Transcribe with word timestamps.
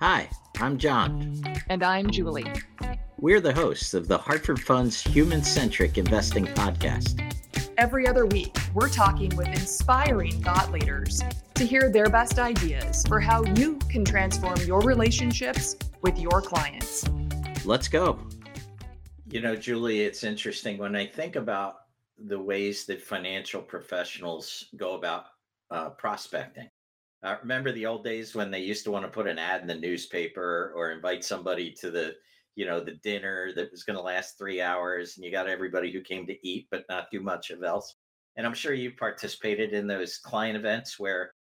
Hi, 0.00 0.30
I'm 0.58 0.78
John. 0.78 1.42
And 1.68 1.82
I'm 1.82 2.10
Julie. 2.10 2.50
We're 3.18 3.42
the 3.42 3.52
hosts 3.52 3.92
of 3.92 4.08
the 4.08 4.16
Hartford 4.16 4.58
Fund's 4.58 5.02
Human 5.02 5.42
Centric 5.42 5.98
Investing 5.98 6.46
Podcast. 6.46 7.20
Every 7.76 8.08
other 8.08 8.24
week, 8.24 8.56
we're 8.72 8.88
talking 8.88 9.28
with 9.36 9.48
inspiring 9.48 10.42
thought 10.42 10.72
leaders 10.72 11.22
to 11.52 11.66
hear 11.66 11.90
their 11.90 12.08
best 12.08 12.38
ideas 12.38 13.04
for 13.08 13.20
how 13.20 13.44
you 13.44 13.76
can 13.90 14.02
transform 14.02 14.58
your 14.62 14.80
relationships 14.80 15.76
with 16.00 16.18
your 16.18 16.40
clients. 16.40 17.06
Let's 17.66 17.86
go. 17.86 18.18
You 19.28 19.42
know, 19.42 19.54
Julie, 19.54 20.00
it's 20.00 20.24
interesting 20.24 20.78
when 20.78 20.96
I 20.96 21.04
think 21.04 21.36
about 21.36 21.74
the 22.16 22.40
ways 22.40 22.86
that 22.86 23.02
financial 23.02 23.60
professionals 23.60 24.64
go 24.78 24.94
about 24.94 25.26
uh, 25.70 25.90
prospecting. 25.90 26.70
Uh, 27.22 27.36
remember 27.42 27.70
the 27.72 27.86
old 27.86 28.02
days 28.02 28.34
when 28.34 28.50
they 28.50 28.60
used 28.60 28.84
to 28.84 28.90
want 28.90 29.04
to 29.04 29.10
put 29.10 29.26
an 29.26 29.38
ad 29.38 29.60
in 29.60 29.66
the 29.66 29.74
newspaper 29.74 30.72
or 30.74 30.90
invite 30.90 31.24
somebody 31.24 31.70
to 31.70 31.90
the, 31.90 32.14
you 32.54 32.64
know, 32.64 32.80
the 32.80 32.94
dinner 33.02 33.52
that 33.54 33.70
was 33.70 33.84
going 33.84 33.96
to 33.96 34.02
last 34.02 34.38
three 34.38 34.62
hours, 34.62 35.16
and 35.16 35.24
you 35.24 35.30
got 35.30 35.48
everybody 35.48 35.92
who 35.92 36.00
came 36.00 36.26
to 36.26 36.48
eat 36.48 36.66
but 36.70 36.84
not 36.88 37.10
do 37.10 37.20
much 37.20 37.50
of 37.50 37.62
else. 37.62 37.96
And 38.36 38.46
I'm 38.46 38.54
sure 38.54 38.72
you 38.72 38.92
participated 38.92 39.74
in 39.74 39.86
those 39.86 40.16
client 40.18 40.56
events 40.56 40.98
where, 40.98 41.34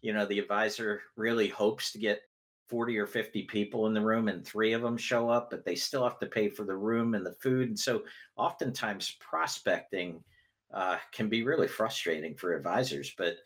you 0.00 0.14
know, 0.14 0.24
the 0.24 0.38
advisor 0.38 1.02
really 1.16 1.48
hopes 1.48 1.92
to 1.92 1.98
get 1.98 2.22
40 2.68 2.98
or 2.98 3.06
50 3.06 3.42
people 3.44 3.86
in 3.86 3.94
the 3.94 4.00
room 4.00 4.28
and 4.28 4.46
three 4.46 4.72
of 4.72 4.82
them 4.82 4.96
show 4.96 5.28
up, 5.28 5.50
but 5.50 5.64
they 5.64 5.74
still 5.74 6.04
have 6.04 6.18
to 6.20 6.26
pay 6.26 6.48
for 6.48 6.64
the 6.64 6.76
room 6.76 7.14
and 7.14 7.24
the 7.24 7.34
food. 7.40 7.68
And 7.68 7.78
so 7.78 8.02
oftentimes 8.36 9.16
prospecting 9.20 10.22
uh, 10.72 10.96
can 11.12 11.28
be 11.28 11.42
really 11.42 11.68
frustrating 11.68 12.34
for 12.34 12.54
advisors. 12.54 13.14
But 13.16 13.36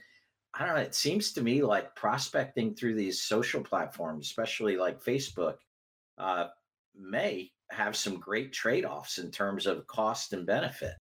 I 0.55 0.67
don't 0.67 0.77
know. 0.77 0.83
It 0.83 0.95
seems 0.95 1.33
to 1.33 1.43
me 1.43 1.63
like 1.63 1.95
prospecting 1.97 2.75
through 2.75 2.95
these 2.95 3.23
social 3.23 3.63
platforms, 3.63 4.27
especially 4.27 4.77
like 4.77 5.03
Facebook, 5.03 5.57
uh, 6.19 6.49
may 6.95 7.51
have 7.71 7.97
some 7.97 8.19
great 8.19 8.53
trade 8.53 8.85
offs 8.85 9.19
in 9.19 9.31
terms 9.31 9.67
of 9.67 9.87
cost 9.87 10.35
and 10.35 10.47
benefit. 10.47 10.95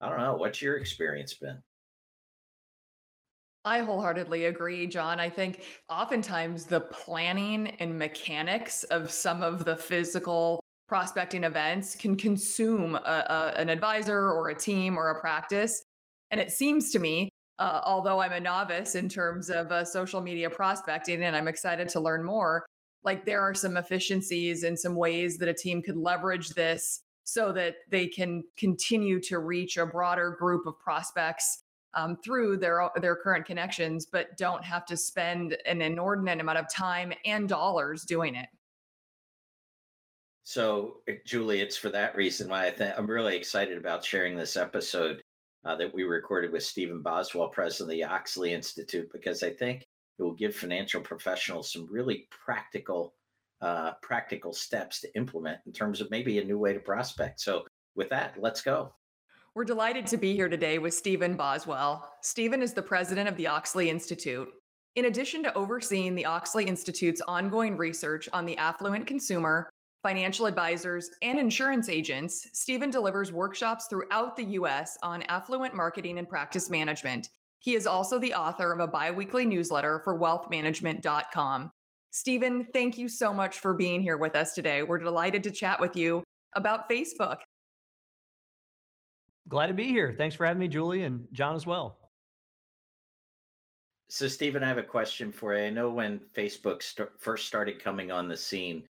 I 0.00 0.10
don't 0.10 0.18
know. 0.18 0.36
What's 0.36 0.60
your 0.60 0.76
experience 0.76 1.34
been? 1.34 1.58
I 3.64 3.80
wholeheartedly 3.80 4.46
agree, 4.46 4.86
John. 4.86 5.18
I 5.18 5.28
think 5.28 5.62
oftentimes 5.88 6.64
the 6.64 6.80
planning 6.80 7.68
and 7.80 7.98
mechanics 7.98 8.84
of 8.84 9.10
some 9.10 9.42
of 9.42 9.64
the 9.64 9.76
physical 9.76 10.62
prospecting 10.86 11.44
events 11.44 11.94
can 11.94 12.16
consume 12.16 12.94
a, 12.94 12.98
a, 12.98 13.60
an 13.60 13.68
advisor 13.68 14.30
or 14.30 14.48
a 14.50 14.54
team 14.54 14.98
or 14.98 15.10
a 15.10 15.20
practice. 15.20 15.82
And 16.30 16.40
it 16.40 16.50
seems 16.50 16.92
to 16.92 16.98
me 16.98 17.28
uh, 17.58 17.80
although 17.84 18.20
I'm 18.20 18.32
a 18.32 18.40
novice 18.40 18.94
in 18.94 19.08
terms 19.08 19.50
of 19.50 19.72
uh, 19.72 19.84
social 19.84 20.20
media 20.20 20.48
prospecting 20.48 21.22
and 21.24 21.34
I'm 21.34 21.48
excited 21.48 21.88
to 21.90 22.00
learn 22.00 22.22
more, 22.22 22.66
like 23.04 23.24
there 23.24 23.40
are 23.40 23.54
some 23.54 23.76
efficiencies 23.76 24.64
and 24.64 24.78
some 24.78 24.94
ways 24.94 25.38
that 25.38 25.48
a 25.48 25.54
team 25.54 25.82
could 25.82 25.96
leverage 25.96 26.50
this 26.50 27.00
so 27.24 27.52
that 27.52 27.76
they 27.90 28.06
can 28.06 28.42
continue 28.56 29.20
to 29.20 29.38
reach 29.38 29.76
a 29.76 29.86
broader 29.86 30.36
group 30.38 30.66
of 30.66 30.78
prospects 30.78 31.62
um, 31.94 32.16
through 32.24 32.56
their 32.58 32.88
their 33.00 33.16
current 33.16 33.46
connections, 33.46 34.06
but 34.06 34.36
don't 34.36 34.64
have 34.64 34.86
to 34.86 34.96
spend 34.96 35.56
an 35.66 35.80
inordinate 35.80 36.40
amount 36.40 36.58
of 36.58 36.72
time 36.72 37.12
and 37.24 37.48
dollars 37.48 38.04
doing 38.04 38.34
it. 38.34 38.48
So, 40.44 41.00
eh, 41.08 41.16
Julie, 41.26 41.60
it's 41.60 41.76
for 41.76 41.90
that 41.90 42.16
reason 42.16 42.48
why 42.48 42.66
I 42.66 42.70
think 42.70 42.94
I'm 42.96 43.06
really 43.06 43.36
excited 43.36 43.76
about 43.76 44.04
sharing 44.04 44.36
this 44.36 44.56
episode 44.56 45.22
uh, 45.64 45.76
that 45.76 45.92
we 45.92 46.04
recorded 46.04 46.52
with 46.52 46.62
Stephen 46.62 47.02
Boswell, 47.02 47.48
president 47.48 47.92
of 47.92 47.96
the 47.96 48.14
Oechsli 48.14 48.50
Institute, 48.50 49.08
because 49.12 49.42
I 49.42 49.50
think 49.50 49.86
it 50.18 50.22
will 50.22 50.34
give 50.34 50.54
financial 50.54 51.00
professionals 51.00 51.72
some 51.72 51.88
really 51.90 52.26
practical, 52.30 53.14
uh, 53.60 53.92
practical 54.02 54.52
steps 54.52 55.00
to 55.00 55.16
implement 55.16 55.58
in 55.66 55.72
terms 55.72 56.00
of 56.00 56.10
maybe 56.10 56.38
a 56.38 56.44
new 56.44 56.58
way 56.58 56.72
to 56.72 56.80
prospect. 56.80 57.40
So, 57.40 57.64
with 57.94 58.08
that, 58.10 58.34
let's 58.38 58.62
go. 58.62 58.92
We're 59.54 59.64
delighted 59.64 60.06
to 60.08 60.16
be 60.16 60.34
here 60.34 60.48
today 60.48 60.78
with 60.78 60.94
Stephen 60.94 61.34
Boswell. 61.34 62.08
Stephen 62.22 62.62
is 62.62 62.74
the 62.74 62.82
president 62.82 63.28
of 63.28 63.36
the 63.36 63.46
Oechsli 63.46 63.88
Institute. 63.88 64.48
In 64.94 65.06
addition 65.06 65.42
to 65.42 65.54
overseeing 65.54 66.14
the 66.14 66.24
Oechsli 66.24 66.66
Institute's 66.66 67.20
ongoing 67.26 67.76
research 67.76 68.28
on 68.32 68.46
the 68.46 68.56
affluent 68.56 69.06
consumer, 69.06 69.68
financial 70.02 70.46
advisors, 70.46 71.10
and 71.22 71.38
insurance 71.38 71.88
agents, 71.88 72.48
Stephen 72.52 72.90
delivers 72.90 73.32
workshops 73.32 73.86
throughout 73.86 74.36
the 74.36 74.44
U.S. 74.44 74.96
on 75.02 75.22
affluent 75.24 75.74
marketing 75.74 76.18
and 76.18 76.28
practice 76.28 76.70
management. 76.70 77.30
He 77.58 77.74
is 77.74 77.86
also 77.86 78.18
the 78.18 78.34
author 78.34 78.72
of 78.72 78.80
a 78.80 78.86
biweekly 78.86 79.44
newsletter 79.44 80.00
for 80.04 80.18
wealthmanagement.com. 80.18 81.70
Stephen, 82.10 82.66
thank 82.72 82.96
you 82.96 83.08
so 83.08 83.34
much 83.34 83.58
for 83.58 83.74
being 83.74 84.00
here 84.00 84.16
with 84.16 84.36
us 84.36 84.54
today. 84.54 84.82
We're 84.82 84.98
delighted 84.98 85.42
to 85.44 85.50
chat 85.50 85.80
with 85.80 85.96
you 85.96 86.22
about 86.54 86.88
Facebook. 86.88 87.38
Glad 89.48 89.68
to 89.68 89.74
be 89.74 89.88
here. 89.88 90.14
Thanks 90.16 90.36
for 90.36 90.46
having 90.46 90.60
me, 90.60 90.68
Julie, 90.68 91.02
and 91.02 91.26
John 91.32 91.54
as 91.54 91.66
well. 91.66 91.98
So, 94.10 94.26
Stephen, 94.28 94.62
I 94.62 94.68
have 94.68 94.78
a 94.78 94.82
question 94.82 95.32
for 95.32 95.54
you. 95.54 95.64
I 95.64 95.70
know 95.70 95.90
when 95.90 96.20
Facebook 96.34 96.82
st- 96.82 97.08
first 97.18 97.46
started 97.46 97.82
coming 97.82 98.10
on 98.10 98.28
the 98.28 98.36
scene, 98.36 98.84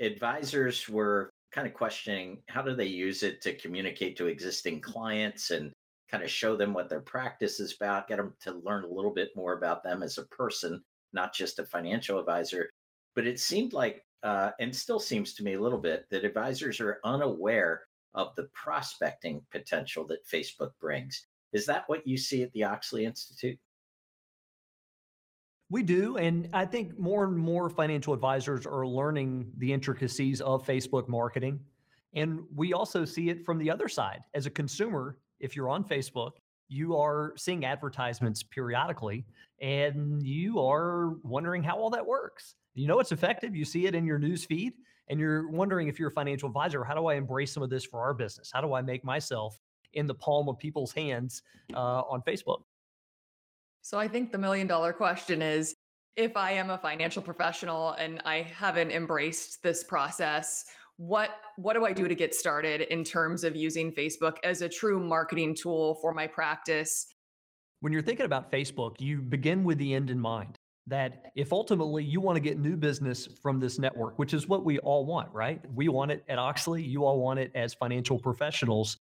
advisors 0.00 0.88
were 0.88 1.30
kind 1.52 1.66
of 1.66 1.74
questioning 1.74 2.42
how 2.48 2.62
do 2.62 2.74
they 2.74 2.86
use 2.86 3.22
it 3.22 3.40
to 3.42 3.54
communicate 3.54 4.16
to 4.16 4.26
existing 4.26 4.80
clients 4.80 5.50
and 5.50 5.72
kind 6.10 6.22
of 6.22 6.30
show 6.30 6.56
them 6.56 6.74
what 6.74 6.88
their 6.88 7.00
practice 7.00 7.60
is 7.60 7.74
about, 7.74 8.08
get 8.08 8.16
them 8.16 8.34
to 8.40 8.60
learn 8.64 8.84
a 8.84 8.88
little 8.88 9.12
bit 9.12 9.30
more 9.36 9.54
about 9.54 9.82
them 9.82 10.02
as 10.02 10.18
a 10.18 10.26
person, 10.26 10.82
not 11.12 11.32
just 11.32 11.58
a 11.58 11.64
financial 11.64 12.18
advisor. 12.18 12.68
But 13.14 13.26
it 13.26 13.38
seemed 13.38 13.72
like, 13.72 14.04
uh, 14.22 14.50
and 14.58 14.74
still 14.74 15.00
seems 15.00 15.34
to 15.34 15.44
me 15.44 15.54
a 15.54 15.60
little 15.60 15.78
bit, 15.78 16.06
that 16.10 16.24
advisors 16.24 16.80
are 16.80 17.00
unaware 17.04 17.82
of 18.14 18.34
the 18.36 18.48
prospecting 18.52 19.40
potential 19.50 20.06
that 20.06 20.26
Facebook 20.26 20.70
brings. 20.80 21.26
Is 21.52 21.66
that 21.66 21.84
what 21.88 22.06
you 22.06 22.16
see 22.16 22.42
at 22.42 22.52
the 22.52 22.62
Oechsli 22.62 23.04
Institute? 23.04 23.58
We 25.70 25.82
do. 25.82 26.18
And 26.18 26.48
I 26.52 26.66
think 26.66 26.98
more 26.98 27.24
and 27.24 27.36
more 27.36 27.70
financial 27.70 28.12
advisors 28.12 28.66
are 28.66 28.86
learning 28.86 29.50
the 29.58 29.72
intricacies 29.72 30.40
of 30.40 30.66
Facebook 30.66 31.08
marketing. 31.08 31.60
And 32.14 32.40
we 32.54 32.72
also 32.72 33.04
see 33.04 33.30
it 33.30 33.44
from 33.44 33.58
the 33.58 33.70
other 33.70 33.88
side. 33.88 34.20
As 34.34 34.46
a 34.46 34.50
consumer, 34.50 35.18
if 35.40 35.56
you're 35.56 35.68
on 35.68 35.84
Facebook, 35.84 36.32
you 36.68 36.96
are 36.96 37.34
seeing 37.36 37.64
advertisements 37.64 38.42
periodically 38.42 39.24
and 39.60 40.22
you 40.22 40.60
are 40.60 41.16
wondering 41.22 41.62
how 41.62 41.76
all 41.76 41.90
that 41.90 42.06
works. 42.06 42.54
You 42.74 42.86
know 42.86 43.00
it's 43.00 43.12
effective. 43.12 43.54
You 43.54 43.64
see 43.64 43.86
it 43.86 43.94
in 43.94 44.04
your 44.04 44.18
news 44.18 44.44
feed 44.44 44.74
and 45.08 45.20
you're 45.20 45.48
wondering 45.48 45.88
if 45.88 45.98
you're 45.98 46.08
a 46.08 46.12
financial 46.12 46.48
advisor, 46.48 46.82
how 46.84 46.94
do 46.94 47.06
I 47.06 47.14
embrace 47.14 47.52
some 47.52 47.62
of 47.62 47.70
this 47.70 47.84
for 47.84 48.00
our 48.00 48.14
business? 48.14 48.50
How 48.52 48.60
do 48.60 48.74
I 48.74 48.82
make 48.82 49.04
myself 49.04 49.58
in 49.92 50.06
the 50.06 50.14
palm 50.14 50.48
of 50.48 50.58
people's 50.58 50.92
hands 50.92 51.42
uh, 51.74 52.02
on 52.02 52.22
Facebook? 52.22 52.62
So 53.84 53.98
I 53.98 54.08
think 54.08 54.32
the 54.32 54.38
million 54.38 54.66
dollar 54.66 54.94
question 54.94 55.42
is 55.42 55.74
if 56.16 56.38
I 56.38 56.52
am 56.52 56.70
a 56.70 56.78
financial 56.78 57.20
professional 57.20 57.90
and 57.92 58.18
I 58.24 58.36
haven't 58.40 58.90
embraced 58.90 59.62
this 59.62 59.84
process, 59.84 60.64
what 60.96 61.32
what 61.56 61.74
do 61.74 61.84
I 61.84 61.92
do 61.92 62.08
to 62.08 62.14
get 62.14 62.34
started 62.34 62.80
in 62.80 63.04
terms 63.04 63.44
of 63.44 63.54
using 63.54 63.92
Facebook 63.92 64.36
as 64.42 64.62
a 64.62 64.70
true 64.70 64.98
marketing 64.98 65.54
tool 65.54 65.96
for 65.96 66.14
my 66.14 66.26
practice? 66.26 67.08
When 67.80 67.92
you're 67.92 68.00
thinking 68.00 68.24
about 68.24 68.50
Facebook, 68.50 69.02
you 69.02 69.20
begin 69.20 69.64
with 69.64 69.76
the 69.76 69.92
end 69.92 70.08
in 70.08 70.18
mind. 70.18 70.56
That 70.86 71.32
if 71.36 71.52
ultimately 71.52 72.04
you 72.04 72.22
want 72.22 72.36
to 72.36 72.40
get 72.40 72.58
new 72.58 72.76
business 72.78 73.28
from 73.42 73.60
this 73.60 73.78
network, 73.78 74.18
which 74.18 74.32
is 74.32 74.48
what 74.48 74.64
we 74.64 74.78
all 74.78 75.04
want, 75.04 75.30
right? 75.34 75.60
We 75.74 75.88
want 75.88 76.10
it 76.10 76.24
at 76.30 76.38
Oechsli, 76.38 76.88
you 76.88 77.04
all 77.04 77.20
want 77.20 77.38
it 77.38 77.52
as 77.54 77.74
financial 77.74 78.18
professionals. 78.18 78.96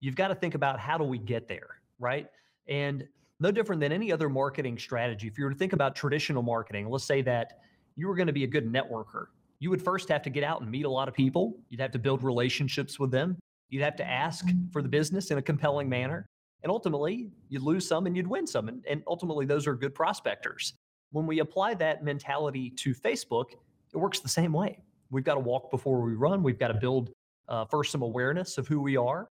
You've 0.00 0.16
got 0.16 0.28
to 0.28 0.34
think 0.34 0.54
about 0.54 0.78
how 0.78 0.98
do 0.98 1.04
we 1.04 1.16
get 1.16 1.48
there, 1.48 1.80
right? 1.98 2.28
And 2.66 3.08
no 3.40 3.50
different 3.50 3.80
than 3.80 3.92
any 3.92 4.12
other 4.12 4.28
marketing 4.28 4.78
strategy. 4.78 5.28
If 5.28 5.38
you 5.38 5.44
were 5.44 5.50
to 5.50 5.56
think 5.56 5.72
about 5.72 5.94
traditional 5.94 6.42
marketing, 6.42 6.88
let's 6.88 7.04
say 7.04 7.22
that 7.22 7.60
you 7.96 8.08
were 8.08 8.14
going 8.14 8.26
to 8.26 8.32
be 8.32 8.44
a 8.44 8.48
good 8.48 8.72
networker, 8.72 9.26
you 9.60 9.70
would 9.70 9.82
first 9.82 10.08
have 10.08 10.22
to 10.22 10.30
get 10.30 10.44
out 10.44 10.60
and 10.60 10.70
meet 10.70 10.84
a 10.84 10.90
lot 10.90 11.08
of 11.08 11.14
people. 11.14 11.56
You'd 11.68 11.80
have 11.80 11.90
to 11.92 11.98
build 11.98 12.22
relationships 12.22 12.98
with 12.98 13.10
them. 13.10 13.36
You'd 13.70 13.82
have 13.82 13.96
to 13.96 14.04
ask 14.04 14.46
for 14.72 14.82
the 14.82 14.88
business 14.88 15.30
in 15.30 15.38
a 15.38 15.42
compelling 15.42 15.88
manner. 15.88 16.26
And 16.62 16.70
ultimately, 16.70 17.30
you'd 17.48 17.62
lose 17.62 17.86
some 17.86 18.06
and 18.06 18.16
you'd 18.16 18.26
win 18.26 18.46
some. 18.46 18.68
And, 18.68 18.84
and 18.88 19.02
ultimately, 19.06 19.46
those 19.46 19.66
are 19.66 19.74
good 19.74 19.94
prospectors. 19.94 20.74
When 21.10 21.26
we 21.26 21.40
apply 21.40 21.74
that 21.74 22.04
mentality 22.04 22.70
to 22.70 22.94
Facebook, 22.94 23.46
it 23.92 23.96
works 23.96 24.20
the 24.20 24.28
same 24.28 24.52
way. 24.52 24.78
We've 25.10 25.24
got 25.24 25.34
to 25.34 25.40
walk 25.40 25.70
before 25.70 26.00
we 26.00 26.14
run. 26.14 26.42
We've 26.42 26.58
got 26.58 26.68
to 26.68 26.74
build 26.74 27.10
uh, 27.48 27.64
first 27.64 27.92
some 27.92 28.02
awareness 28.02 28.58
of 28.58 28.68
who 28.68 28.80
we 28.80 28.96
are. 28.96 29.28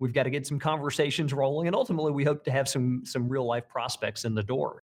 We've 0.00 0.14
got 0.14 0.24
to 0.24 0.30
get 0.30 0.46
some 0.46 0.58
conversations 0.58 1.32
rolling, 1.32 1.66
and 1.66 1.76
ultimately, 1.76 2.10
we 2.10 2.24
hope 2.24 2.42
to 2.44 2.50
have 2.50 2.68
some 2.68 3.02
some 3.04 3.28
real 3.28 3.46
life 3.46 3.68
prospects 3.68 4.24
in 4.24 4.34
the 4.34 4.42
door. 4.42 4.82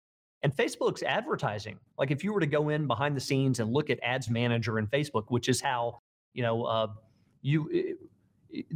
And 0.44 0.56
Facebook's 0.56 1.04
advertising, 1.04 1.78
like 1.98 2.12
if 2.12 2.24
you 2.24 2.32
were 2.32 2.40
to 2.40 2.48
go 2.48 2.70
in 2.70 2.88
behind 2.88 3.18
the 3.18 3.20
scenes 3.20 3.60
and 3.60 3.74
look 3.74 3.90
at 3.90 4.00
Ads 4.04 4.30
Manager 4.30 4.80
in 4.80 4.88
Facebook, 4.88 5.26
which 5.28 5.50
is 5.50 5.60
how 5.60 6.00
you 6.34 6.44
know 6.44 6.64
uh, 6.64 6.88
you 7.42 7.98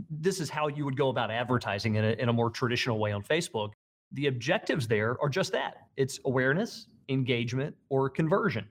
this 0.09 0.39
is 0.39 0.50
how 0.50 0.68
you 0.68 0.85
would 0.85 0.97
go 0.97 1.09
about 1.09 1.31
advertising 1.31 1.95
in 1.95 2.03
a, 2.03 2.12
in 2.13 2.30
a 2.30 2.33
more 2.33 2.50
traditional 2.50 3.00
way 3.00 3.12
on 3.12 3.24
Facebook. 3.24 3.71
The 4.12 4.27
objectives 4.27 4.88
there 4.88 5.18
are 5.21 5.29
just 5.29 5.51
that: 5.53 5.88
it's 5.97 6.19
awareness, 6.25 6.88
engagement, 7.09 7.75
or 7.89 8.09
conversion. 8.09 8.68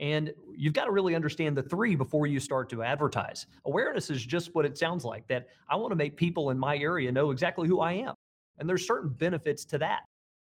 And 0.00 0.32
you've 0.56 0.72
got 0.72 0.86
to 0.86 0.92
really 0.92 1.14
understand 1.14 1.56
the 1.56 1.62
three 1.62 1.94
before 1.94 2.26
you 2.26 2.40
start 2.40 2.70
to 2.70 2.82
advertise. 2.82 3.46
Awareness 3.66 4.08
is 4.08 4.24
just 4.24 4.54
what 4.54 4.64
it 4.64 4.78
sounds 4.78 5.04
like 5.04 5.28
that 5.28 5.48
I 5.68 5.76
want 5.76 5.92
to 5.92 5.96
make 5.96 6.16
people 6.16 6.50
in 6.50 6.58
my 6.58 6.78
area 6.78 7.12
know 7.12 7.30
exactly 7.30 7.68
who 7.68 7.80
I 7.80 7.92
am. 7.92 8.14
And 8.58 8.68
there's 8.68 8.86
certain 8.86 9.10
benefits 9.10 9.64
to 9.66 9.78
that. 9.78 10.00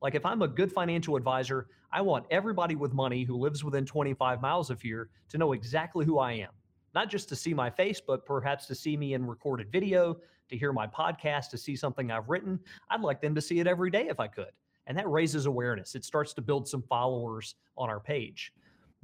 Like 0.02 0.16
if 0.16 0.26
I'm 0.26 0.42
a 0.42 0.48
good 0.50 0.72
financial 0.72 1.16
advisor, 1.16 1.68
I 1.92 2.02
want 2.02 2.26
everybody 2.30 2.76
with 2.76 2.94
money 2.94 3.24
who 3.24 3.38
lives 3.38 3.64
within 3.64 3.86
25 3.86 4.42
miles 4.42 4.70
of 4.70 4.82
here 4.82 5.10
to 5.30 5.38
know 5.38 5.54
exactly 5.54 6.06
who 6.06 6.20
I 6.20 6.34
am. 6.34 6.52
Not 6.94 7.10
just 7.10 7.30
to 7.30 7.36
see 7.36 7.54
my 7.54 7.70
face, 7.70 8.02
but 8.06 8.26
perhaps 8.26 8.66
to 8.68 8.76
see 8.76 8.98
me 8.98 9.14
in 9.14 9.26
recorded 9.26 9.72
video, 9.72 10.18
to 10.50 10.58
hear 10.58 10.74
my 10.74 10.88
podcast, 10.88 11.50
to 11.52 11.58
see 11.58 11.76
something 11.76 12.12
I've 12.12 12.30
written. 12.30 12.60
I'd 12.90 13.02
like 13.02 13.22
them 13.22 13.34
to 13.36 13.42
see 13.42 13.60
it 13.60 13.68
every 13.68 13.92
day 13.92 14.08
if 14.10 14.20
I 14.20 14.28
could. 14.28 14.52
And 14.88 14.98
that 14.98 15.10
raises 15.10 15.46
awareness. 15.46 15.96
It 15.96 16.06
starts 16.06 16.34
to 16.34 16.42
build 16.42 16.68
some 16.68 16.82
followers 16.84 17.56
on 17.78 17.90
our 17.90 18.00
page. 18.00 18.54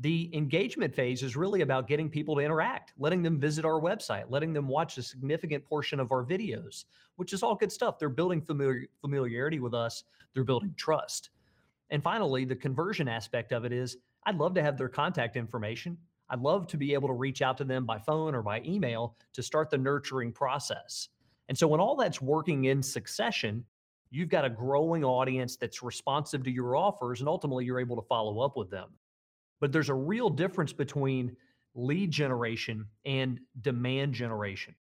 The 0.04 0.30
engagement 0.34 0.94
phase 0.94 1.24
is 1.24 1.38
really 1.38 1.62
about 1.62 1.88
getting 1.88 2.10
people 2.10 2.36
to 2.36 2.42
interact, 2.42 2.92
letting 3.00 3.24
them 3.24 3.40
visit 3.40 3.64
our 3.64 3.80
website, 3.80 4.26
letting 4.28 4.52
them 4.52 4.68
watch 4.68 4.98
a 4.98 5.02
significant 5.02 5.64
portion 5.64 5.98
of 5.98 6.12
our 6.12 6.26
videos, 6.26 6.84
which 7.16 7.32
is 7.32 7.42
all 7.42 7.56
good 7.56 7.72
stuff. 7.72 8.00
They're 8.00 8.10
building 8.10 8.42
familiar, 8.42 8.88
familiarity 9.00 9.62
with 9.62 9.74
us, 9.74 10.04
they're 10.34 10.44
building 10.44 10.74
trust. 10.76 11.30
And 11.90 12.04
finally, 12.04 12.44
the 12.44 12.54
conversion 12.54 13.08
aspect 13.08 13.54
of 13.54 13.64
it 13.64 13.72
is 13.72 13.96
I'd 14.26 14.38
love 14.38 14.54
to 14.56 14.62
have 14.62 14.78
their 14.78 14.90
contact 14.90 15.38
information. 15.38 15.98
I'd 16.30 16.42
love 16.42 16.68
to 16.68 16.78
be 16.78 16.94
able 16.94 17.08
to 17.08 17.14
reach 17.14 17.42
out 17.42 17.58
to 17.60 17.64
them 17.64 17.86
by 17.86 17.98
phone 17.98 18.36
or 18.36 18.42
by 18.42 18.62
email 18.66 19.16
to 19.32 19.42
start 19.42 19.70
the 19.70 19.78
nurturing 19.78 20.34
process. 20.34 21.08
And 21.48 21.58
so 21.58 21.66
when 21.66 21.80
all 21.80 21.96
that's 21.96 22.22
working 22.22 22.66
in 22.66 22.84
succession, 22.84 23.64
you've 24.12 24.28
got 24.28 24.44
a 24.44 24.50
growing 24.50 25.06
audience 25.06 25.56
that's 25.56 25.82
responsive 25.82 26.44
to 26.44 26.52
your 26.52 26.76
offers, 26.76 27.22
and 27.22 27.30
ultimately 27.30 27.64
you're 27.64 27.80
able 27.80 27.96
to 27.96 28.06
follow 28.10 28.42
up 28.42 28.58
with 28.58 28.70
them. 28.70 28.90
But 29.64 29.72
there's 29.72 29.88
a 29.88 29.94
real 29.94 30.30
difference 30.30 30.74
between 30.74 31.38
lead 31.74 32.12
generation 32.12 32.86
and 33.06 33.40
demand 33.62 34.14
generation. 34.14 34.76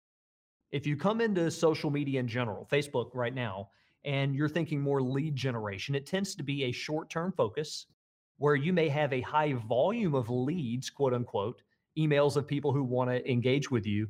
If 0.72 0.88
you 0.88 0.96
come 0.96 1.20
into 1.20 1.52
social 1.52 1.92
media 1.92 2.22
in 2.22 2.30
general, 2.30 2.66
Facebook 2.72 3.10
right 3.14 3.36
now, 3.36 3.72
and 4.06 4.34
you're 4.34 4.48
thinking 4.48 4.80
more 4.80 5.02
lead 5.02 5.36
generation, 5.36 5.96
it 5.96 6.06
tends 6.06 6.34
to 6.36 6.44
be 6.44 6.64
a 6.64 6.72
short 6.72 7.10
term 7.10 7.34
focus 7.36 7.88
where 8.38 8.56
you 8.56 8.72
may 8.72 8.88
have 8.88 9.12
a 9.12 9.20
high 9.20 9.52
volume 9.52 10.16
of 10.16 10.30
leads, 10.30 10.90
quote 10.90 11.14
unquote, 11.14 11.62
emails 11.98 12.38
of 12.38 12.48
people 12.48 12.72
who 12.72 12.86
want 12.86 13.10
to 13.10 13.30
engage 13.30 13.70
with 13.70 13.86
you, 13.86 14.08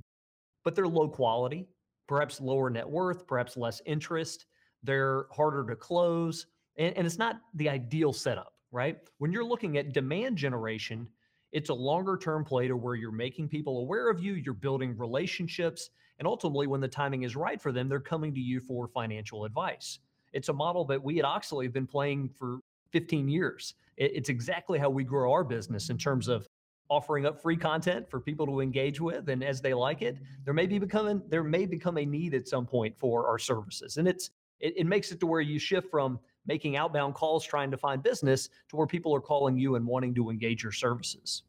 but 0.64 0.76
they're 0.76 0.88
low 0.88 1.10
quality, 1.10 1.68
perhaps 2.08 2.40
lower 2.40 2.70
net 2.70 2.88
worth, 2.88 3.26
perhaps 3.26 3.58
less 3.58 3.82
interest. 3.88 4.46
They're 4.84 5.26
harder 5.32 5.66
to 5.66 5.76
close, 5.76 6.46
and, 6.78 6.96
and 6.96 7.08
it's 7.08 7.18
not 7.18 7.42
the 7.56 7.70
ideal 7.70 8.14
setup 8.14 8.54
right? 8.72 8.98
When 9.18 9.32
you're 9.32 9.46
looking 9.46 9.78
at 9.78 9.94
demand 9.94 10.38
generation, 10.38 11.08
it's 11.52 11.70
a 11.70 11.74
longer 11.74 12.18
term 12.18 12.46
play 12.46 12.68
to 12.68 12.76
where 12.78 12.96
you're 12.96 13.12
making 13.12 13.50
people 13.50 13.80
aware 13.80 14.10
of 14.10 14.20
you, 14.20 14.34
you're 14.34 14.54
building 14.54 14.96
relationships, 14.98 15.90
and 16.20 16.28
ultimately, 16.28 16.68
when 16.68 16.82
the 16.82 16.88
timing 16.88 17.24
is 17.24 17.36
right 17.36 17.60
for 17.60 17.72
them, 17.72 17.88
they're 17.88 18.00
coming 18.00 18.34
to 18.34 18.42
you 18.42 18.60
for 18.60 18.88
financial 18.88 19.46
advice. 19.46 20.00
It's 20.34 20.50
a 20.50 20.54
model 20.54 20.86
that 20.86 21.02
we 21.02 21.20
at 21.20 21.26
Oechsli 21.26 21.64
have 21.64 21.74
been 21.74 21.88
playing 21.88 22.30
for 22.30 22.60
15 22.92 23.28
years. 23.30 23.74
It's 23.98 24.30
exactly 24.30 24.80
how 24.80 24.90
we 24.90 25.04
grow 25.04 25.32
our 25.32 25.44
business 25.44 25.90
in 25.90 25.98
terms 25.98 26.28
of 26.28 26.48
offering 26.90 27.26
up 27.26 27.42
free 27.42 27.58
content 27.58 28.10
for 28.10 28.20
people 28.20 28.46
to 28.48 28.62
engage 28.62 29.00
with 29.00 29.30
and 29.30 29.44
as 29.44 29.62
they 29.62 29.76
like 29.76 30.02
it 30.02 30.18
there 30.44 30.56
may 30.56 30.66
be 30.66 30.80
becoming 30.80 31.22
there 31.30 31.44
may 31.44 31.66
become 31.66 32.00
a 32.00 32.06
need 32.06 32.34
at 32.34 32.48
some 32.48 32.66
point 32.66 32.98
for 32.98 33.28
our 33.28 33.38
services 33.38 33.98
and 33.98 34.08
it's 34.08 34.32
it, 34.60 34.74
it 34.76 34.88
makes 34.88 35.12
it 35.12 35.20
to 35.20 35.28
where 35.28 35.40
you 35.40 35.60
shift 35.60 35.88
from 35.92 36.20
making 36.50 36.76
outbound 36.76 37.14
calls 37.14 37.46
trying 37.46 37.70
to 37.70 37.78
find 37.78 38.02
business 38.02 38.50
to 38.68 38.76
where 38.76 38.88
people 38.88 39.14
are 39.14 39.22
calling 39.22 39.56
you 39.56 39.76
and 39.76 39.86
wanting 39.86 40.16
to 40.16 40.32
engage 40.32 40.64
your 40.64 40.72
services. 40.72 41.44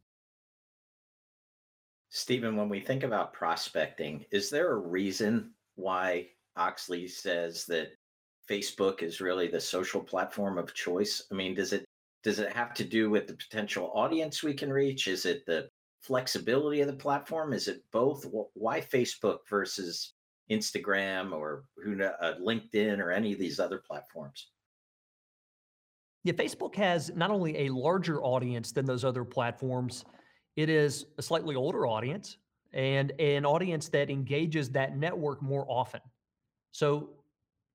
Stephen, 2.10 2.54
when 2.54 2.68
we 2.68 2.80
think 2.80 3.02
about 3.02 3.32
prospecting, 3.32 4.26
is 4.30 4.50
there 4.50 4.72
a 4.72 4.76
reason 4.76 5.52
why 5.76 6.28
Oechsli 6.58 7.08
says 7.08 7.64
that 7.64 7.92
Facebook 8.48 9.02
is 9.02 9.22
really 9.22 9.48
the 9.48 9.60
social 9.60 10.02
platform 10.02 10.58
of 10.58 10.74
choice? 10.74 11.22
I 11.32 11.34
mean, 11.34 11.54
does 11.54 11.72
it 11.72 11.86
does 12.22 12.38
it 12.38 12.52
have 12.52 12.74
to 12.74 12.84
do 12.84 13.08
with 13.08 13.26
the 13.26 13.34
potential 13.34 13.90
audience 13.94 14.42
we 14.42 14.52
can 14.52 14.70
reach? 14.70 15.06
Is 15.06 15.24
it 15.24 15.46
the 15.46 15.70
flexibility 16.02 16.82
of 16.82 16.88
the 16.88 16.92
platform? 16.92 17.54
Is 17.54 17.68
it 17.68 17.82
both? 17.90 18.26
Why 18.52 18.82
Facebook 18.82 19.38
versus 19.48 20.12
Instagram 20.50 21.32
or 21.32 21.64
who 21.82 22.02
uh, 22.02 22.34
LinkedIn 22.38 22.98
or 22.98 23.10
any 23.10 23.32
of 23.32 23.38
these 23.38 23.58
other 23.58 23.78
platforms? 23.78 24.48
Yeah, 26.24 26.34
Facebook 26.34 26.74
has 26.74 27.10
not 27.14 27.30
only 27.30 27.66
a 27.66 27.70
larger 27.70 28.22
audience 28.22 28.72
than 28.72 28.84
those 28.84 29.04
other 29.04 29.24
platforms, 29.24 30.04
it 30.56 30.68
is 30.68 31.06
a 31.18 31.22
slightly 31.22 31.54
older 31.54 31.86
audience 31.86 32.36
and 32.72 33.12
an 33.18 33.46
audience 33.46 33.88
that 33.88 34.10
engages 34.10 34.70
that 34.70 34.96
network 34.96 35.42
more 35.42 35.64
often. 35.68 36.00
So, 36.72 37.10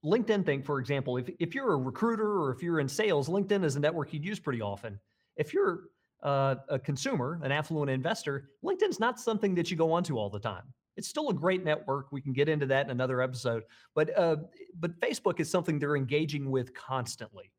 LinkedIn 0.03 0.45
thing, 0.45 0.61
for 0.61 0.79
example, 0.79 1.17
if, 1.17 1.29
if 1.39 1.55
you're 1.55 1.73
a 1.73 1.77
recruiter 1.77 2.39
or 2.39 2.53
if 2.53 2.61
you're 2.61 2.79
in 2.79 2.87
sales, 2.87 3.27
LinkedIn 3.27 3.63
is 3.63 3.75
a 3.75 3.79
network 3.79 4.13
you'd 4.13 4.23
use 4.23 4.39
pretty 4.39 4.61
often. 4.61 4.99
If 5.35 5.51
you're 5.51 5.85
uh, 6.21 6.55
a 6.69 6.77
consumer, 6.77 7.39
an 7.43 7.51
affluent 7.51 7.89
investor, 7.89 8.51
LinkedIn's 8.63 8.99
not 8.99 9.19
something 9.19 9.55
that 9.55 9.71
you 9.71 9.77
go 9.77 9.91
onto 9.91 10.17
all 10.17 10.29
the 10.29 10.39
time. 10.39 10.63
It's 10.95 11.07
still 11.07 11.29
a 11.29 11.33
great 11.33 11.63
network. 11.63 12.11
We 12.11 12.21
can 12.21 12.33
get 12.33 12.47
into 12.47 12.67
that 12.67 12.85
in 12.85 12.91
another 12.91 13.19
episode, 13.21 13.63
but 13.95 14.17
uh, 14.17 14.37
but 14.79 14.97
Facebook 14.99 15.39
is 15.39 15.49
something 15.49 15.77
they're 15.77 15.97
engaging 15.97 16.51
with 16.51 16.73
constantly 16.73 17.51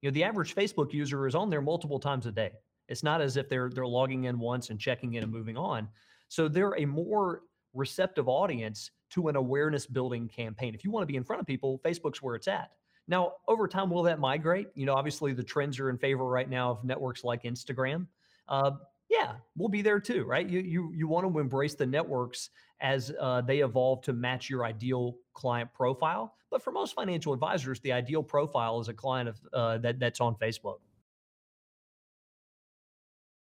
you 0.00 0.10
know 0.10 0.14
the 0.14 0.24
average 0.24 0.54
facebook 0.54 0.92
user 0.92 1.26
is 1.26 1.34
on 1.34 1.50
there 1.50 1.60
multiple 1.60 1.98
times 1.98 2.26
a 2.26 2.32
day. 2.32 2.52
It's 2.88 3.02
not 3.02 3.20
as 3.20 3.36
if 3.36 3.48
they're 3.48 3.70
they're 3.70 3.86
logging 3.86 4.24
in 4.24 4.38
once 4.38 4.70
and 4.70 4.78
checking 4.78 5.14
in 5.14 5.22
and 5.22 5.32
moving 5.32 5.56
on. 5.56 5.88
So 6.28 6.48
they're 6.48 6.76
a 6.78 6.84
more 6.84 7.42
receptive 7.72 8.28
audience 8.28 8.90
to 9.10 9.28
an 9.28 9.36
awareness 9.36 9.86
building 9.86 10.28
campaign. 10.28 10.74
If 10.74 10.84
you 10.84 10.90
want 10.90 11.02
to 11.02 11.06
be 11.06 11.16
in 11.16 11.24
front 11.24 11.40
of 11.40 11.46
people 11.46 11.80
facebook's 11.84 12.22
where 12.22 12.34
it's 12.34 12.48
at. 12.48 12.70
Now 13.08 13.34
over 13.48 13.68
time 13.68 13.90
will 13.90 14.02
that 14.04 14.18
migrate? 14.18 14.68
You 14.74 14.86
know 14.86 14.94
obviously 14.94 15.32
the 15.32 15.44
trends 15.44 15.78
are 15.78 15.90
in 15.90 15.98
favor 15.98 16.24
right 16.24 16.48
now 16.48 16.70
of 16.70 16.84
networks 16.84 17.24
like 17.24 17.44
instagram. 17.44 18.06
Uh, 18.48 18.72
yeah, 19.10 19.32
we'll 19.56 19.68
be 19.68 19.82
there 19.82 19.98
too, 19.98 20.24
right? 20.24 20.48
You 20.48 20.60
you 20.60 20.92
you 20.94 21.08
want 21.08 21.30
to 21.30 21.38
embrace 21.40 21.74
the 21.74 21.84
networks 21.84 22.50
as 22.80 23.12
uh, 23.20 23.40
they 23.40 23.58
evolve 23.58 24.02
to 24.02 24.12
match 24.12 24.48
your 24.48 24.64
ideal 24.64 25.16
client 25.34 25.68
profile. 25.74 26.34
But 26.50 26.62
for 26.62 26.70
most 26.70 26.94
financial 26.94 27.32
advisors, 27.32 27.80
the 27.80 27.92
ideal 27.92 28.22
profile 28.22 28.80
is 28.80 28.88
a 28.88 28.94
client 28.94 29.28
of 29.28 29.40
uh, 29.52 29.78
that 29.78 29.98
that's 29.98 30.20
on 30.20 30.36
Facebook. 30.36 30.78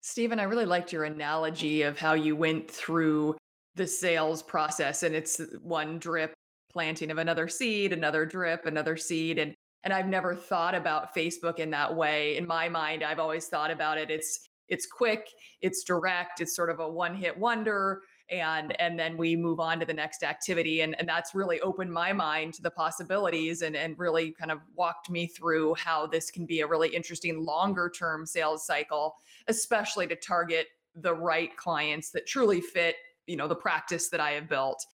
Stephen, 0.00 0.38
I 0.38 0.42
really 0.42 0.66
liked 0.66 0.92
your 0.92 1.04
analogy 1.04 1.82
of 1.82 1.98
how 1.98 2.12
you 2.12 2.36
went 2.36 2.70
through 2.70 3.36
the 3.76 3.86
sales 3.86 4.42
process, 4.42 5.04
and 5.04 5.14
it's 5.14 5.40
one 5.62 5.98
drip 5.98 6.34
planting 6.70 7.10
of 7.12 7.18
another 7.18 7.46
seed, 7.46 7.92
another 7.92 8.26
drip, 8.26 8.66
another 8.66 8.96
seed, 8.96 9.38
and 9.38 9.54
and 9.84 9.92
I've 9.92 10.08
never 10.08 10.34
thought 10.34 10.74
about 10.74 11.14
Facebook 11.14 11.58
in 11.60 11.70
that 11.70 11.94
way. 11.94 12.36
In 12.38 12.46
my 12.46 12.68
mind, 12.68 13.04
I've 13.04 13.18
always 13.20 13.46
thought 13.46 13.70
about 13.70 13.98
it. 13.98 14.10
It's 14.10 14.48
it's 14.68 14.86
quick, 14.86 15.28
it's 15.60 15.84
direct, 15.84 16.40
it's 16.40 16.56
sort 16.56 16.70
of 16.70 16.80
a 16.80 16.88
one 16.88 17.14
hit 17.14 17.36
wonder 17.36 18.02
and 18.30 18.78
and 18.80 18.98
then 18.98 19.16
we 19.16 19.36
move 19.36 19.60
on 19.60 19.78
to 19.78 19.84
the 19.84 19.92
next 19.92 20.22
activity 20.22 20.80
and, 20.80 20.98
and 20.98 21.08
that's 21.08 21.34
really 21.34 21.60
opened 21.60 21.92
my 21.92 22.12
mind 22.12 22.54
to 22.54 22.62
the 22.62 22.70
possibilities 22.70 23.62
and 23.62 23.76
and 23.76 23.98
really 23.98 24.32
kind 24.32 24.50
of 24.50 24.60
walked 24.74 25.10
me 25.10 25.26
through 25.26 25.74
how 25.74 26.06
this 26.06 26.30
can 26.30 26.46
be 26.46 26.60
a 26.60 26.66
really 26.66 26.88
interesting 26.88 27.44
longer 27.44 27.90
term 27.96 28.24
sales 28.24 28.66
cycle 28.66 29.14
especially 29.48 30.06
to 30.06 30.16
target 30.16 30.68
the 30.96 31.12
right 31.12 31.54
clients 31.56 32.10
that 32.10 32.26
truly 32.26 32.60
fit 32.60 32.96
you 33.26 33.36
know 33.36 33.48
the 33.48 33.54
practice 33.54 34.08
that 34.08 34.20
i 34.20 34.30
have 34.30 34.48
built. 34.48 34.84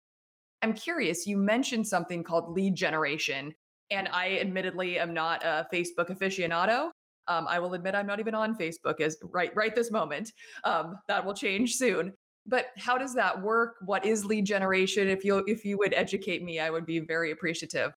I'm 0.63 0.73
curious 0.73 1.25
you 1.25 1.37
mentioned 1.37 1.87
something 1.87 2.23
called 2.23 2.51
lead 2.53 2.75
generation 2.75 3.53
and 3.91 4.09
i 4.09 4.37
admittedly 4.39 4.99
am 4.99 5.13
not 5.13 5.41
a 5.43 5.65
facebook 5.73 6.09
aficionado 6.09 6.91
um, 7.27 7.45
I 7.47 7.59
will 7.59 7.73
admit 7.73 7.95
I'm 7.95 8.07
not 8.07 8.19
even 8.19 8.35
on 8.35 8.55
Facebook 8.55 8.99
as 9.01 9.17
right 9.23 9.51
right 9.55 9.75
this 9.75 9.91
moment. 9.91 10.31
Um, 10.63 10.97
that 11.07 11.25
will 11.25 11.33
change 11.33 11.75
soon. 11.75 12.13
But 12.47 12.67
how 12.77 12.97
does 12.97 13.13
that 13.15 13.39
work? 13.39 13.75
What 13.85 14.05
is 14.05 14.25
lead 14.25 14.45
generation? 14.45 15.07
If 15.07 15.23
you 15.23 15.43
if 15.47 15.63
you 15.63 15.77
would 15.77 15.93
educate 15.93 16.43
me, 16.43 16.59
I 16.59 16.69
would 16.69 16.85
be 16.85 16.99
very 16.99 17.31
appreciative. 17.31 17.91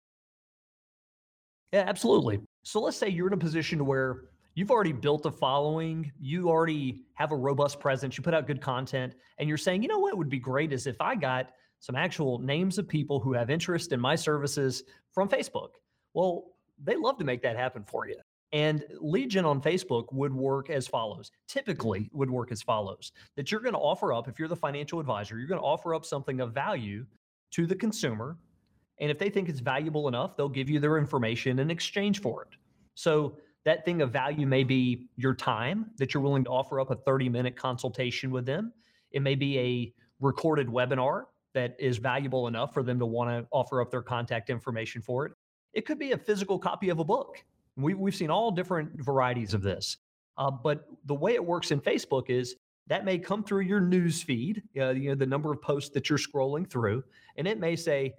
Yeah, 1.72 1.84
absolutely. 1.86 2.40
So 2.62 2.80
let's 2.80 2.96
say 2.96 3.08
you're 3.08 3.26
in 3.26 3.32
a 3.32 3.38
position 3.38 3.84
where 3.84 4.22
you've 4.54 4.70
already 4.70 4.92
built 4.92 5.26
a 5.26 5.30
following, 5.30 6.12
you 6.20 6.48
already 6.48 7.02
have 7.14 7.32
a 7.32 7.36
robust 7.36 7.80
presence, 7.80 8.16
you 8.16 8.22
put 8.22 8.34
out 8.34 8.46
good 8.46 8.60
content, 8.60 9.14
and 9.38 9.48
you're 9.48 9.58
saying, 9.58 9.82
you 9.82 9.88
know 9.88 9.98
what 9.98 10.16
would 10.16 10.28
be 10.28 10.38
great 10.38 10.72
is 10.72 10.86
if 10.86 11.00
I 11.00 11.16
got 11.16 11.50
some 11.80 11.96
actual 11.96 12.38
names 12.38 12.78
of 12.78 12.86
people 12.86 13.18
who 13.18 13.32
have 13.32 13.50
interest 13.50 13.92
in 13.92 14.00
my 14.00 14.14
services 14.14 14.84
from 15.12 15.28
Facebook. 15.28 15.70
Well, 16.14 16.44
they 16.82 16.96
love 16.96 17.18
to 17.18 17.24
make 17.24 17.42
that 17.42 17.56
happen 17.56 17.84
for 17.84 18.06
you. 18.06 18.16
And 18.54 18.84
lead 19.00 19.30
gen 19.30 19.44
on 19.44 19.60
Facebook 19.60 20.12
would 20.12 20.32
work 20.32 20.70
as 20.70 20.86
follows. 20.86 21.32
Typically 21.48 22.02
mm-hmm. 22.02 22.18
would 22.18 22.30
work 22.30 22.52
as 22.52 22.62
follows 22.62 23.10
that 23.36 23.50
you're 23.50 23.60
going 23.60 23.74
to 23.74 23.80
offer 23.80 24.12
up, 24.12 24.28
if 24.28 24.38
you're 24.38 24.48
the 24.48 24.56
financial 24.56 25.00
advisor, 25.00 25.36
you're 25.36 25.48
going 25.48 25.60
to 25.60 25.66
offer 25.66 25.92
up 25.92 26.06
something 26.06 26.40
of 26.40 26.54
value 26.54 27.04
to 27.50 27.66
the 27.66 27.74
consumer. 27.74 28.38
And 29.00 29.10
if 29.10 29.18
they 29.18 29.28
think 29.28 29.48
it's 29.48 29.58
valuable 29.58 30.06
enough, 30.06 30.36
they'll 30.36 30.48
give 30.48 30.70
you 30.70 30.78
their 30.78 30.98
information 30.98 31.58
in 31.58 31.68
exchange 31.68 32.20
for 32.20 32.42
it. 32.42 32.56
So 32.94 33.36
That 33.64 33.84
thing 33.84 34.02
of 34.02 34.10
value 34.10 34.46
may 34.46 34.62
be 34.62 35.08
your 35.16 35.34
time 35.34 35.90
that 35.96 36.12
you're 36.12 36.22
willing 36.22 36.44
to 36.44 36.50
offer 36.50 36.80
up 36.80 36.90
a 36.90 36.96
30 36.96 37.28
minute 37.28 37.56
consultation 37.56 38.30
with 38.30 38.44
them. 38.44 38.72
It 39.10 39.22
may 39.22 39.34
be 39.34 39.58
a 39.58 39.94
recorded 40.20 40.68
webinar 40.68 41.24
that 41.54 41.74
is 41.78 41.98
valuable 41.98 42.46
enough 42.46 42.74
for 42.74 42.82
them 42.82 42.98
to 42.98 43.06
want 43.06 43.30
to 43.30 43.48
offer 43.50 43.80
up 43.80 43.90
their 43.90 44.02
contact 44.02 44.50
information 44.50 45.00
for 45.00 45.24
it. 45.26 45.32
It 45.72 45.86
could 45.86 45.98
be 45.98 46.12
a 46.12 46.18
physical 46.18 46.58
copy 46.58 46.90
of 46.90 46.98
a 46.98 47.04
book. 47.04 47.42
We, 47.76 47.94
we've 47.94 48.14
seen 48.14 48.30
all 48.30 48.50
different 48.50 49.02
varieties 49.02 49.54
of 49.54 49.62
this. 49.62 49.96
Uh, 50.36 50.50
but 50.50 50.86
the 51.06 51.14
way 51.14 51.34
it 51.34 51.44
works 51.44 51.70
in 51.70 51.80
Facebook 51.80 52.28
is 52.28 52.56
that 52.86 53.04
may 53.04 53.18
come 53.18 53.42
through 53.42 53.62
your 53.62 53.80
news 53.80 54.22
feed, 54.22 54.62
uh, 54.78 54.90
you 54.90 55.10
know, 55.10 55.14
the 55.14 55.26
number 55.26 55.52
of 55.52 55.62
posts 55.62 55.90
that 55.90 56.08
you're 56.08 56.18
scrolling 56.18 56.68
through, 56.68 57.02
and 57.36 57.48
it 57.48 57.58
may 57.58 57.76
say, 57.76 58.14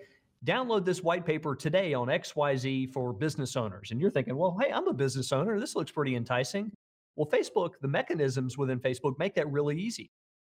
download 0.46 0.86
this 0.86 1.02
white 1.02 1.26
paper 1.26 1.56
today 1.56 1.94
on 1.94 2.08
XYZ 2.08 2.92
for 2.92 3.14
business 3.14 3.56
owners. 3.56 3.92
And 3.92 4.00
you're 4.00 4.12
thinking, 4.12 4.36
well, 4.36 4.58
hey, 4.60 4.72
I'm 4.72 4.88
a 4.88 4.94
business 4.94 5.32
owner. 5.32 5.60
This 5.60 5.76
looks 5.76 5.92
pretty 5.92 6.16
enticing. 6.16 6.72
Well, 7.16 7.28
Facebook, 7.28 7.72
the 7.82 7.88
mechanisms 7.88 8.58
within 8.58 8.80
Facebook 8.80 9.18
make 9.18 9.36
that 9.36 9.50
really 9.52 9.80
easy. 9.80 10.12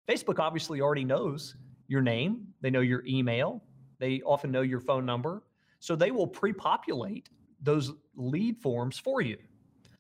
Facebook 0.07 0.39
obviously 0.39 0.81
already 0.81 1.03
knows 1.03 1.55
your 1.87 2.01
name, 2.01 2.47
they 2.61 2.69
know 2.69 2.81
your 2.81 3.03
email, 3.05 3.63
they 3.99 4.21
often 4.21 4.51
know 4.51 4.61
your 4.61 4.79
phone 4.79 5.05
number. 5.05 5.43
So 5.79 5.95
they 5.95 6.11
will 6.11 6.27
pre 6.27 6.53
populate 6.53 7.29
those 7.61 7.91
lead 8.15 8.57
forms 8.57 8.97
for 8.97 9.21
you. 9.21 9.37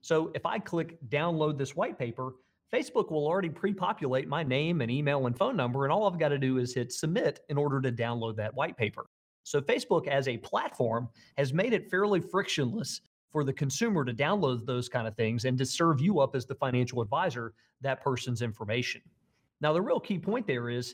So 0.01 0.31
if 0.33 0.45
I 0.45 0.59
click 0.59 0.97
download 1.09 1.57
this 1.57 1.75
white 1.75 1.97
paper, 1.97 2.33
Facebook 2.73 3.11
will 3.11 3.27
already 3.27 3.49
pre 3.49 3.73
populate 3.73 4.27
my 4.27 4.43
name 4.43 4.81
and 4.81 4.89
email 4.89 5.27
and 5.27 5.37
phone 5.37 5.55
number. 5.55 5.83
And 5.83 5.91
all 5.91 6.07
I've 6.07 6.19
got 6.19 6.29
to 6.29 6.37
do 6.37 6.57
is 6.57 6.73
hit 6.73 6.91
submit 6.91 7.41
in 7.49 7.57
order 7.57 7.81
to 7.81 7.91
download 7.91 8.35
that 8.37 8.53
white 8.53 8.77
paper. 8.77 9.05
So 9.43 9.59
Facebook 9.59 10.07
as 10.07 10.27
a 10.27 10.37
platform 10.37 11.09
has 11.37 11.53
made 11.53 11.73
it 11.73 11.89
fairly 11.89 12.19
frictionless 12.19 13.01
for 13.31 13.43
the 13.43 13.53
consumer 13.53 14.05
to 14.05 14.13
download 14.13 14.65
those 14.65 14.89
kind 14.89 15.07
of 15.07 15.15
things 15.15 15.45
and 15.45 15.57
to 15.57 15.65
serve 15.65 16.01
you 16.01 16.19
up 16.19 16.35
as 16.35 16.45
the 16.45 16.55
financial 16.55 17.01
advisor 17.01 17.53
that 17.81 18.03
person's 18.03 18.41
information. 18.41 19.01
Now, 19.61 19.73
the 19.73 19.81
real 19.81 19.99
key 19.99 20.19
point 20.19 20.47
there 20.47 20.69
is 20.69 20.93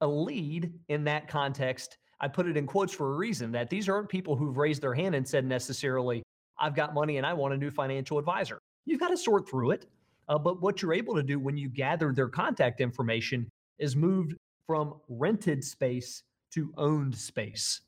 a 0.00 0.06
lead 0.06 0.72
in 0.88 1.04
that 1.04 1.28
context. 1.28 1.98
I 2.22 2.28
put 2.28 2.46
it 2.46 2.56
in 2.56 2.66
quotes 2.66 2.94
for 2.94 3.12
a 3.12 3.16
reason 3.16 3.50
that 3.52 3.68
these 3.68 3.88
aren't 3.88 4.08
people 4.08 4.36
who've 4.36 4.56
raised 4.56 4.80
their 4.80 4.94
hand 4.94 5.16
and 5.16 5.28
said 5.28 5.44
necessarily, 5.44 6.22
I've 6.58 6.76
got 6.76 6.94
money 6.94 7.16
and 7.16 7.26
I 7.26 7.32
want 7.34 7.52
a 7.52 7.56
new 7.56 7.70
financial 7.70 8.18
advisor. 8.18 8.58
You've 8.86 9.00
got 9.00 9.08
to 9.08 9.16
sort 9.16 9.48
through 9.48 9.72
it. 9.72 9.86
Uh, 10.28 10.38
but 10.38 10.62
what 10.62 10.80
you're 10.80 10.94
able 10.94 11.16
to 11.16 11.22
do 11.22 11.40
when 11.40 11.56
you 11.56 11.68
gather 11.68 12.12
their 12.12 12.28
contact 12.28 12.80
information 12.80 13.48
is 13.80 13.96
moved 13.96 14.34
from 14.68 14.94
rented 15.08 15.64
space 15.64 16.22
to 16.54 16.72
owned 16.76 17.14
space. 17.14 17.80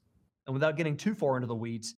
And 0.47 0.55
without 0.55 0.76
getting 0.76 0.97
too 0.97 1.14
far 1.14 1.37
into 1.37 1.47
the 1.47 1.55
weeds, 1.55 1.95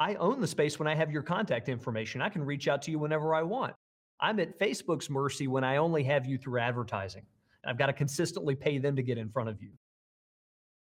I 0.00 0.14
own 0.14 0.40
the 0.40 0.46
space 0.46 0.78
when 0.78 0.88
I 0.88 0.94
have 0.94 1.10
your 1.10 1.22
contact 1.22 1.68
information. 1.68 2.22
I 2.22 2.30
can 2.30 2.42
reach 2.42 2.66
out 2.66 2.80
to 2.82 2.90
you 2.90 2.98
whenever 2.98 3.34
I 3.34 3.42
want. 3.42 3.74
I'm 4.20 4.40
at 4.40 4.58
Facebook's 4.58 5.10
mercy 5.10 5.46
when 5.48 5.64
I 5.64 5.76
only 5.76 6.02
have 6.04 6.26
you 6.26 6.38
through 6.38 6.60
advertising. 6.60 7.26
I've 7.66 7.78
got 7.78 7.86
to 7.86 7.92
consistently 7.92 8.54
pay 8.54 8.78
them 8.78 8.96
to 8.96 9.02
get 9.02 9.18
in 9.18 9.28
front 9.28 9.48
of 9.48 9.62
you. 9.62 9.70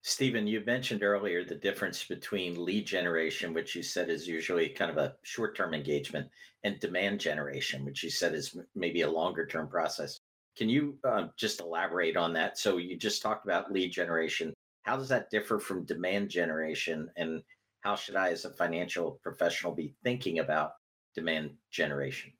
Stephen, 0.03 0.48
you 0.48 0.63
mentioned 0.65 1.03
earlier 1.03 1.43
the 1.43 1.55
difference 1.55 2.03
between 2.03 2.65
lead 2.65 2.88
generation, 2.88 3.53
which 3.53 3.75
you 3.75 3.84
said 3.84 4.10
is 4.10 4.27
usually 4.27 4.67
kind 4.70 4.89
of 4.89 4.98
a 4.98 5.15
short 5.22 5.55
term 5.55 5.74
engagement, 5.74 6.27
and 6.63 6.79
demand 6.79 7.20
generation, 7.20 7.86
which 7.86 8.03
you 8.03 8.10
said 8.10 8.34
is 8.34 8.58
maybe 8.75 9.01
a 9.01 9.10
longer 9.10 9.46
term 9.46 9.67
process. 9.67 10.20
Can 10.58 10.70
you 10.70 10.98
uh, 11.03 11.27
just 11.38 11.62
elaborate 11.62 12.17
on 12.17 12.34
that? 12.34 12.58
So, 12.58 12.77
you 12.77 12.98
just 12.98 13.22
talked 13.22 13.46
about 13.46 13.72
lead 13.72 13.91
generation. 13.91 14.53
How 14.84 14.98
does 14.98 15.10
that 15.10 15.29
differ 15.29 15.60
from 15.60 15.86
demand 15.86 16.29
generation? 16.29 17.10
And 17.15 17.43
how 17.81 17.96
should 17.96 18.15
I, 18.15 18.29
as 18.29 18.46
a 18.46 18.50
financial 18.50 19.20
professional, 19.22 19.74
be 19.74 19.93
thinking 20.03 20.39
about 20.39 20.74
demand 21.13 21.51
generation? 21.70 22.34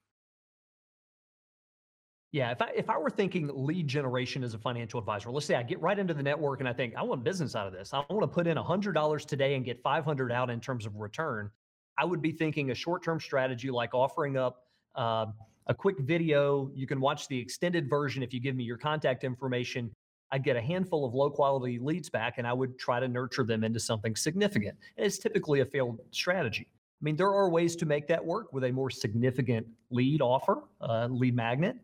Yeah, 2.32 2.50
if 2.50 2.62
I 2.62 2.70
if 2.74 2.88
I 2.88 2.96
were 2.96 3.10
thinking 3.10 3.50
lead 3.52 3.86
generation 3.86 4.42
as 4.42 4.54
a 4.54 4.58
financial 4.58 4.98
advisor, 4.98 5.30
let's 5.30 5.44
say 5.44 5.54
I 5.54 5.62
get 5.62 5.78
right 5.82 5.98
into 5.98 6.14
the 6.14 6.22
network 6.22 6.60
and 6.60 6.68
I 6.68 6.72
think 6.72 6.94
I 6.96 7.02
want 7.02 7.22
business 7.22 7.54
out 7.54 7.66
of 7.66 7.74
this. 7.74 7.92
I 7.92 7.98
want 8.08 8.22
to 8.22 8.26
put 8.26 8.46
in 8.46 8.56
hundred 8.56 8.94
dollars 8.94 9.26
today 9.26 9.54
and 9.54 9.64
get 9.66 9.82
five 9.82 10.02
hundred 10.02 10.32
out 10.32 10.48
in 10.48 10.58
terms 10.58 10.86
of 10.86 10.96
return. 10.96 11.50
I 11.98 12.06
would 12.06 12.22
be 12.22 12.32
thinking 12.32 12.70
a 12.70 12.74
short 12.74 13.04
term 13.04 13.20
strategy 13.20 13.70
like 13.70 13.92
offering 13.92 14.38
up 14.38 14.64
uh, 14.94 15.26
a 15.66 15.74
quick 15.74 15.98
video. 16.00 16.70
You 16.74 16.86
can 16.86 17.02
watch 17.02 17.28
the 17.28 17.38
extended 17.38 17.90
version 17.90 18.22
if 18.22 18.32
you 18.32 18.40
give 18.40 18.56
me 18.56 18.64
your 18.64 18.78
contact 18.78 19.24
information. 19.24 19.90
I'd 20.30 20.42
get 20.42 20.56
a 20.56 20.62
handful 20.62 21.04
of 21.04 21.12
low 21.12 21.28
quality 21.28 21.78
leads 21.78 22.08
back, 22.08 22.38
and 22.38 22.46
I 22.46 22.54
would 22.54 22.78
try 22.78 22.98
to 22.98 23.08
nurture 23.08 23.44
them 23.44 23.62
into 23.62 23.78
something 23.78 24.16
significant. 24.16 24.78
And 24.96 25.04
it's 25.04 25.18
typically 25.18 25.60
a 25.60 25.66
failed 25.66 26.00
strategy. 26.12 26.66
I 26.70 27.04
mean, 27.04 27.16
there 27.16 27.34
are 27.34 27.50
ways 27.50 27.76
to 27.76 27.84
make 27.84 28.08
that 28.08 28.24
work 28.24 28.54
with 28.54 28.64
a 28.64 28.72
more 28.72 28.88
significant 28.88 29.66
lead 29.90 30.22
offer, 30.22 30.62
uh, 30.80 31.08
lead 31.10 31.36
magnet 31.36 31.76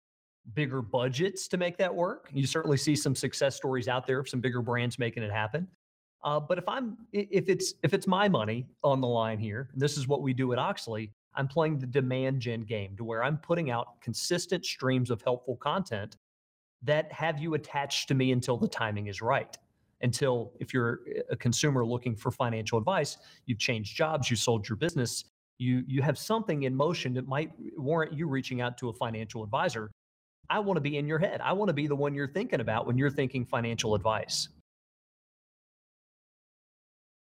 bigger 0.55 0.83
budgets 0.83 1.49
to 1.49 1.57
make 1.57 1.76
that 1.78 1.95
work. 1.95 2.31
You 2.33 2.47
certainly 2.47 2.76
see 2.76 2.97
some 2.97 3.14
success 3.14 3.57
stories 3.57 3.88
out 3.88 4.07
there 4.07 4.21
of 4.21 4.28
some 4.28 4.40
bigger 4.40 4.62
brands 4.62 4.99
making 4.99 5.23
it 5.23 5.33
happen. 5.33 5.69
Uh, 6.25 6.40
but 6.40 6.59
if 6.59 6.69
I'm 6.69 6.97
if 7.12 7.49
it's 7.49 7.75
if 7.83 7.95
it's 7.95 8.07
my 8.07 8.28
money 8.28 8.67
on 8.83 9.00
the 9.00 9.07
line 9.07 9.38
here, 9.38 9.69
and 9.73 9.81
this 9.81 9.97
is 9.97 10.09
what 10.09 10.23
we 10.23 10.33
do 10.33 10.52
at 10.52 10.59
Oechsli. 10.59 11.11
I'm 11.35 11.47
playing 11.47 11.78
the 11.78 11.87
demand 11.87 12.40
gen 12.40 12.62
game 12.62 12.97
to 12.97 13.05
where 13.05 13.23
I'm 13.23 13.38
putting 13.38 13.71
out 13.71 14.00
consistent 14.00 14.64
streams 14.64 15.09
of 15.11 15.23
helpful 15.23 15.57
content 15.57 16.17
that 16.83 17.12
have 17.12 17.38
you 17.38 17.55
attached 17.55 18.09
to 18.09 18.14
me 18.14 18.33
until 18.33 18.57
the 18.57 18.67
timing 18.67 19.07
is 19.07 19.23
right. 19.23 19.57
Until 20.00 20.52
if 20.59 20.75
you're 20.75 21.00
a 21.31 21.37
consumer 21.37 21.85
looking 21.85 22.17
for 22.17 22.33
financial 22.33 22.78
advice, 22.78 23.19
you've 23.47 23.59
changed 23.59 23.97
jobs, 23.97 24.31
you 24.31 24.37
sold 24.37 24.69
your 24.69 24.76
business, 24.76 25.25
you 25.59 25.85
you 25.87 26.02
have 26.02 26.19
something 26.19 26.64
in 26.64 26.75
motion 26.75 27.12
that 27.14 27.28
might 27.28 27.52
warrant 27.76 28.12
you 28.12 28.26
reaching 28.28 28.61
out 28.61 28.78
to 28.78 28.88
a 28.88 28.93
financial 28.93 29.45
advisor 29.45 29.90
I 30.50 30.59
want 30.61 30.76
to 30.76 30.81
be 30.81 30.97
in 30.97 31.07
your 31.07 31.19
head. 31.19 31.40
I 31.43 31.52
want 31.52 31.69
to 31.69 31.75
be 31.75 31.87
the 31.87 31.97
one 31.97 32.14
you're 32.14 32.28
thinking 32.28 32.61
about 32.61 32.87
when 32.87 32.97
you're 32.97 33.11
thinking 33.11 33.45
financial 33.45 33.95
advice. 33.95 34.49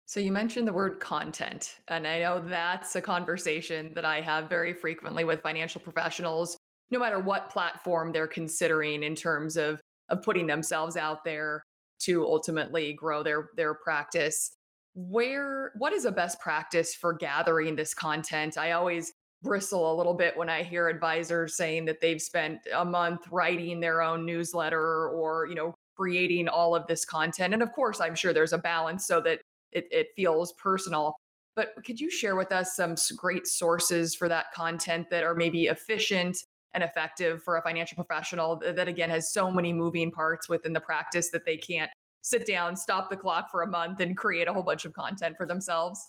So 0.05 0.19
you 0.19 0.31
mentioned 0.31 0.67
the 0.67 0.73
word 0.73 0.99
content, 0.99 1.77
and 1.87 2.05
I 2.05 2.19
know 2.19 2.41
that's 2.45 2.97
a 2.97 3.01
conversation 3.01 3.93
that 3.95 4.03
I 4.03 4.19
have 4.19 4.49
very 4.49 4.73
frequently 4.73 5.23
with 5.23 5.41
financial 5.41 5.79
professionals, 5.79 6.57
no 6.89 6.99
matter 6.99 7.19
what 7.19 7.49
platform 7.49 8.11
they're 8.11 8.27
considering 8.27 9.03
in 9.03 9.15
terms 9.15 9.55
of 9.55 9.79
of 10.09 10.21
putting 10.21 10.47
themselves 10.47 10.97
out 10.97 11.23
there 11.23 11.63
to 11.99 12.25
ultimately 12.25 12.91
grow 12.91 13.23
their 13.23 13.51
their 13.55 13.73
practice. 13.73 14.51
Where 14.95 15.71
what 15.77 15.93
is 15.93 16.03
a 16.03 16.11
best 16.11 16.41
practice 16.41 16.93
for 16.93 17.13
gathering 17.13 17.77
this 17.77 17.93
content? 17.93 18.57
I 18.57 18.71
always 18.71 19.13
bristle 19.43 19.91
a 19.91 19.95
little 19.95 20.13
bit 20.13 20.37
when 20.37 20.49
I 20.49 20.63
hear 20.63 20.87
advisors 20.87 21.55
saying 21.55 21.85
that 21.85 22.01
they've 22.01 22.21
spent 22.21 22.59
a 22.73 22.85
month 22.85 23.21
writing 23.31 23.79
their 23.79 24.01
own 24.01 24.25
newsletter 24.25 25.09
or, 25.09 25.47
you 25.47 25.55
know, 25.55 25.73
creating 25.97 26.47
all 26.47 26.75
of 26.75 26.87
this 26.87 27.05
content. 27.05 27.53
And 27.53 27.63
of 27.63 27.71
course, 27.73 27.99
I'm 27.99 28.15
sure 28.15 28.33
there's 28.33 28.53
a 28.53 28.57
balance 28.57 29.05
so 29.05 29.21
that 29.21 29.41
it, 29.71 29.87
it 29.91 30.07
feels 30.15 30.53
personal. 30.53 31.15
But 31.55 31.73
could 31.85 31.99
you 31.99 32.09
share 32.09 32.35
with 32.35 32.51
us 32.51 32.75
some 32.75 32.95
great 33.17 33.45
sources 33.45 34.15
for 34.15 34.29
that 34.29 34.51
content 34.53 35.09
that 35.09 35.23
are 35.23 35.35
maybe 35.35 35.65
efficient 35.65 36.37
and 36.73 36.83
effective 36.83 37.43
for 37.43 37.57
a 37.57 37.61
financial 37.61 37.95
professional 37.95 38.61
that, 38.65 38.87
again, 38.87 39.09
has 39.09 39.33
so 39.33 39.51
many 39.51 39.73
moving 39.73 40.11
parts 40.11 40.47
within 40.47 40.71
the 40.71 40.79
practice 40.79 41.29
that 41.31 41.45
they 41.45 41.57
can't 41.57 41.91
sit 42.21 42.47
down, 42.47 42.75
stop 42.75 43.09
the 43.09 43.17
clock 43.17 43.51
for 43.51 43.63
a 43.63 43.67
month, 43.67 43.99
and 43.99 44.15
create 44.15 44.47
a 44.47 44.53
whole 44.53 44.63
bunch 44.63 44.85
of 44.85 44.93
content 44.93 45.35
for 45.35 45.45
themselves? 45.45 45.99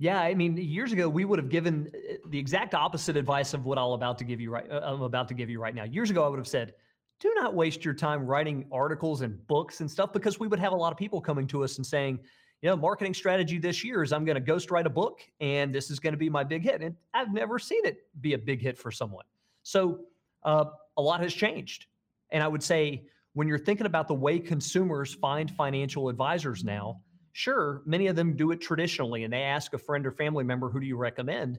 Yeah, 0.00 0.18
I 0.18 0.32
mean, 0.34 0.56
years 0.56 0.92
ago 0.92 1.10
we 1.10 1.26
would 1.26 1.38
have 1.38 1.50
given 1.50 1.92
uh, 1.94 2.14
the 2.30 2.38
exact 2.38 2.74
opposite 2.74 3.18
advice 3.18 3.52
of 3.52 3.66
what 3.66 3.76
I'm 3.76 3.90
about 3.90 4.16
to 4.18 4.24
give 4.24 4.40
you 4.40 4.50
right. 4.50 4.64
Uh, 4.68 4.80
I'm 4.82 5.02
about 5.02 5.28
to 5.28 5.34
give 5.34 5.50
you 5.50 5.60
right 5.60 5.74
now. 5.74 5.84
Years 5.84 6.08
ago, 6.08 6.24
I 6.24 6.28
would 6.28 6.38
have 6.38 6.48
said, 6.48 6.72
"Do 7.20 7.30
not 7.36 7.54
waste 7.54 7.84
your 7.84 7.92
time 7.92 8.24
writing 8.24 8.64
articles 8.72 9.20
and 9.20 9.46
books 9.46 9.80
and 9.80 9.90
stuff," 9.90 10.10
because 10.14 10.40
we 10.40 10.48
would 10.48 10.58
have 10.58 10.72
a 10.72 10.76
lot 10.76 10.90
of 10.90 10.96
people 10.96 11.20
coming 11.20 11.46
to 11.48 11.62
us 11.62 11.76
and 11.76 11.86
saying, 11.86 12.18
"You 12.62 12.70
know, 12.70 12.76
marketing 12.76 13.12
strategy 13.12 13.58
this 13.58 13.84
year 13.84 14.02
is 14.02 14.10
I'm 14.10 14.24
going 14.24 14.36
to 14.36 14.40
ghost 14.40 14.70
write 14.70 14.86
a 14.86 14.90
book, 14.90 15.20
and 15.38 15.72
this 15.72 15.90
is 15.90 16.00
going 16.00 16.14
to 16.14 16.18
be 16.18 16.30
my 16.30 16.44
big 16.44 16.62
hit." 16.62 16.80
And 16.80 16.96
I've 17.12 17.34
never 17.34 17.58
seen 17.58 17.84
it 17.84 18.06
be 18.22 18.32
a 18.32 18.38
big 18.38 18.62
hit 18.62 18.78
for 18.78 18.90
someone. 18.90 19.26
So 19.64 20.06
uh, 20.44 20.64
a 20.96 21.02
lot 21.02 21.20
has 21.20 21.34
changed, 21.34 21.84
and 22.30 22.42
I 22.42 22.48
would 22.48 22.62
say 22.62 23.04
when 23.34 23.46
you're 23.46 23.58
thinking 23.58 23.84
about 23.84 24.08
the 24.08 24.14
way 24.14 24.38
consumers 24.38 25.12
find 25.12 25.50
financial 25.50 26.08
advisors 26.08 26.64
now 26.64 27.02
Sure, 27.32 27.82
many 27.84 28.08
of 28.08 28.16
them 28.16 28.36
do 28.36 28.50
it 28.50 28.60
traditionally 28.60 29.24
and 29.24 29.32
they 29.32 29.42
ask 29.42 29.72
a 29.72 29.78
friend 29.78 30.06
or 30.06 30.10
family 30.10 30.44
member, 30.44 30.68
who 30.68 30.80
do 30.80 30.86
you 30.86 30.96
recommend? 30.96 31.58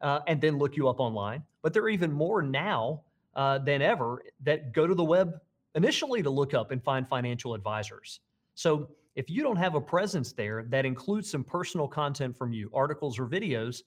Uh, 0.00 0.20
and 0.26 0.40
then 0.40 0.58
look 0.58 0.76
you 0.76 0.88
up 0.88 1.00
online. 1.00 1.42
But 1.62 1.72
there 1.72 1.82
are 1.82 1.88
even 1.88 2.10
more 2.10 2.42
now 2.42 3.02
uh, 3.36 3.58
than 3.58 3.82
ever 3.82 4.22
that 4.42 4.72
go 4.72 4.86
to 4.86 4.94
the 4.94 5.04
web 5.04 5.40
initially 5.74 6.22
to 6.22 6.30
look 6.30 6.54
up 6.54 6.70
and 6.70 6.82
find 6.82 7.06
financial 7.08 7.54
advisors. 7.54 8.20
So 8.54 8.88
if 9.14 9.30
you 9.30 9.42
don't 9.42 9.56
have 9.56 9.74
a 9.74 9.80
presence 9.80 10.32
there 10.32 10.64
that 10.70 10.84
includes 10.84 11.30
some 11.30 11.44
personal 11.44 11.86
content 11.86 12.36
from 12.36 12.52
you, 12.52 12.70
articles 12.74 13.18
or 13.18 13.26
videos, 13.26 13.82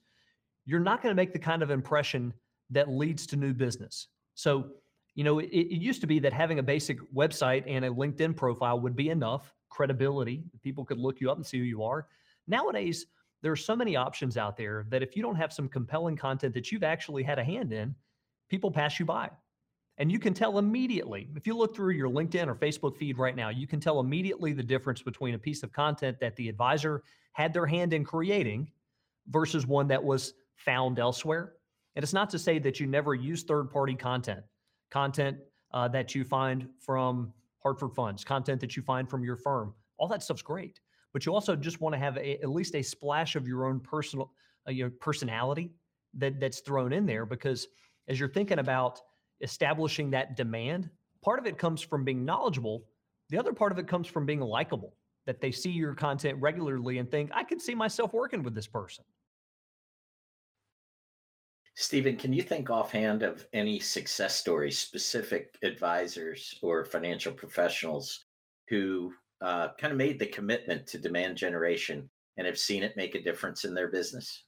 you're 0.64 0.80
not 0.80 1.02
going 1.02 1.10
to 1.10 1.16
make 1.16 1.32
the 1.32 1.38
kind 1.38 1.62
of 1.62 1.70
impression 1.70 2.32
that 2.70 2.88
leads 2.88 3.26
to 3.28 3.36
new 3.36 3.52
business. 3.52 4.08
So, 4.34 4.68
you 5.14 5.24
know, 5.24 5.38
it, 5.38 5.48
it 5.48 5.80
used 5.80 6.00
to 6.00 6.06
be 6.06 6.18
that 6.20 6.32
having 6.32 6.58
a 6.58 6.62
basic 6.62 6.98
website 7.14 7.64
and 7.66 7.84
a 7.84 7.90
LinkedIn 7.90 8.36
profile 8.36 8.80
would 8.80 8.96
be 8.96 9.10
enough 9.10 9.54
credibility. 9.68 10.44
People 10.62 10.84
could 10.84 10.98
look 10.98 11.20
you 11.20 11.30
up 11.30 11.36
and 11.36 11.46
see 11.46 11.58
who 11.58 11.64
you 11.64 11.82
are. 11.82 12.06
Nowadays, 12.46 13.06
there 13.42 13.52
are 13.52 13.56
so 13.56 13.76
many 13.76 13.96
options 13.96 14.36
out 14.36 14.56
there 14.56 14.86
that 14.88 15.02
if 15.02 15.16
you 15.16 15.22
don't 15.22 15.36
have 15.36 15.52
some 15.52 15.68
compelling 15.68 16.16
content 16.16 16.54
that 16.54 16.72
you've 16.72 16.82
actually 16.82 17.22
had 17.22 17.38
a 17.38 17.44
hand 17.44 17.72
in, 17.72 17.94
people 18.48 18.70
pass 18.70 18.98
you 18.98 19.06
by. 19.06 19.30
And 19.98 20.12
you 20.12 20.18
can 20.18 20.34
tell 20.34 20.58
immediately, 20.58 21.28
if 21.36 21.46
you 21.46 21.56
look 21.56 21.74
through 21.74 21.92
your 21.92 22.10
LinkedIn 22.10 22.48
or 22.48 22.54
Facebook 22.54 22.96
feed 22.96 23.18
right 23.18 23.34
now, 23.34 23.48
you 23.48 23.66
can 23.66 23.80
tell 23.80 24.00
immediately 24.00 24.52
the 24.52 24.62
difference 24.62 25.00
between 25.00 25.34
a 25.34 25.38
piece 25.38 25.62
of 25.62 25.72
content 25.72 26.18
that 26.20 26.36
the 26.36 26.48
advisor 26.48 27.02
had 27.32 27.52
their 27.52 27.66
hand 27.66 27.92
in 27.92 28.04
creating 28.04 28.70
versus 29.28 29.66
one 29.66 29.88
that 29.88 30.02
was 30.02 30.34
found 30.56 30.98
elsewhere. 30.98 31.54
And 31.94 32.02
it's 32.02 32.12
not 32.12 32.28
to 32.30 32.38
say 32.38 32.58
that 32.58 32.78
you 32.78 32.86
never 32.86 33.14
use 33.14 33.42
third 33.42 33.70
party 33.70 33.94
content, 33.94 34.40
content 34.90 35.38
uh, 35.72 35.88
that 35.88 36.14
you 36.14 36.24
find 36.24 36.68
from 36.78 37.32
Hartford 37.66 37.96
Funds, 37.96 38.22
content 38.22 38.60
that 38.60 38.76
you 38.76 38.82
find 38.82 39.10
from 39.10 39.24
your 39.24 39.34
firm. 39.34 39.74
All 39.98 40.06
that 40.06 40.22
stuff's 40.22 40.40
great. 40.40 40.78
But 41.12 41.26
you 41.26 41.34
also 41.34 41.56
just 41.56 41.80
want 41.80 41.94
to 41.94 41.98
have 41.98 42.16
a, 42.16 42.40
at 42.40 42.48
least 42.48 42.76
a 42.76 42.82
splash 42.82 43.34
of 43.34 43.48
your 43.48 43.66
own 43.66 43.80
personal 43.80 44.30
uh, 44.68 44.70
your 44.70 44.88
personality 44.88 45.72
that, 46.16 46.38
that's 46.38 46.60
thrown 46.60 46.92
in 46.92 47.06
there 47.06 47.26
because 47.26 47.66
as 48.06 48.20
you're 48.20 48.28
thinking 48.28 48.60
about 48.60 49.00
establishing 49.40 50.12
that 50.12 50.36
demand, 50.36 50.88
part 51.24 51.40
of 51.40 51.46
it 51.46 51.58
comes 51.58 51.82
from 51.82 52.04
being 52.04 52.24
knowledgeable. 52.24 52.84
The 53.30 53.38
other 53.38 53.52
part 53.52 53.72
of 53.72 53.78
it 53.80 53.88
comes 53.88 54.06
from 54.06 54.26
being 54.26 54.40
likable, 54.40 54.94
that 55.26 55.40
they 55.40 55.50
see 55.50 55.70
your 55.70 55.94
content 55.94 56.40
regularly 56.40 56.98
and 56.98 57.10
think, 57.10 57.32
I 57.34 57.42
could 57.42 57.60
see 57.60 57.74
myself 57.74 58.12
working 58.12 58.44
with 58.44 58.54
this 58.54 58.68
person. 58.68 59.04
Stephen, 61.78 62.16
can 62.16 62.32
you 62.32 62.42
think 62.42 62.70
offhand 62.70 63.22
of 63.22 63.46
any 63.52 63.78
success 63.78 64.34
stories, 64.34 64.78
specific 64.78 65.58
advisors 65.62 66.58
or 66.62 66.86
financial 66.86 67.32
professionals 67.32 68.24
who 68.68 69.12
uh, 69.42 69.68
kind 69.78 69.92
of 69.92 69.98
made 69.98 70.18
the 70.18 70.26
commitment 70.26 70.86
to 70.86 70.96
demand 70.96 71.36
generation 71.36 72.08
and 72.38 72.46
have 72.46 72.58
seen 72.58 72.82
it 72.82 72.96
make 72.96 73.14
a 73.14 73.22
difference 73.22 73.66
in 73.66 73.74
their 73.74 73.88
business? 73.88 74.44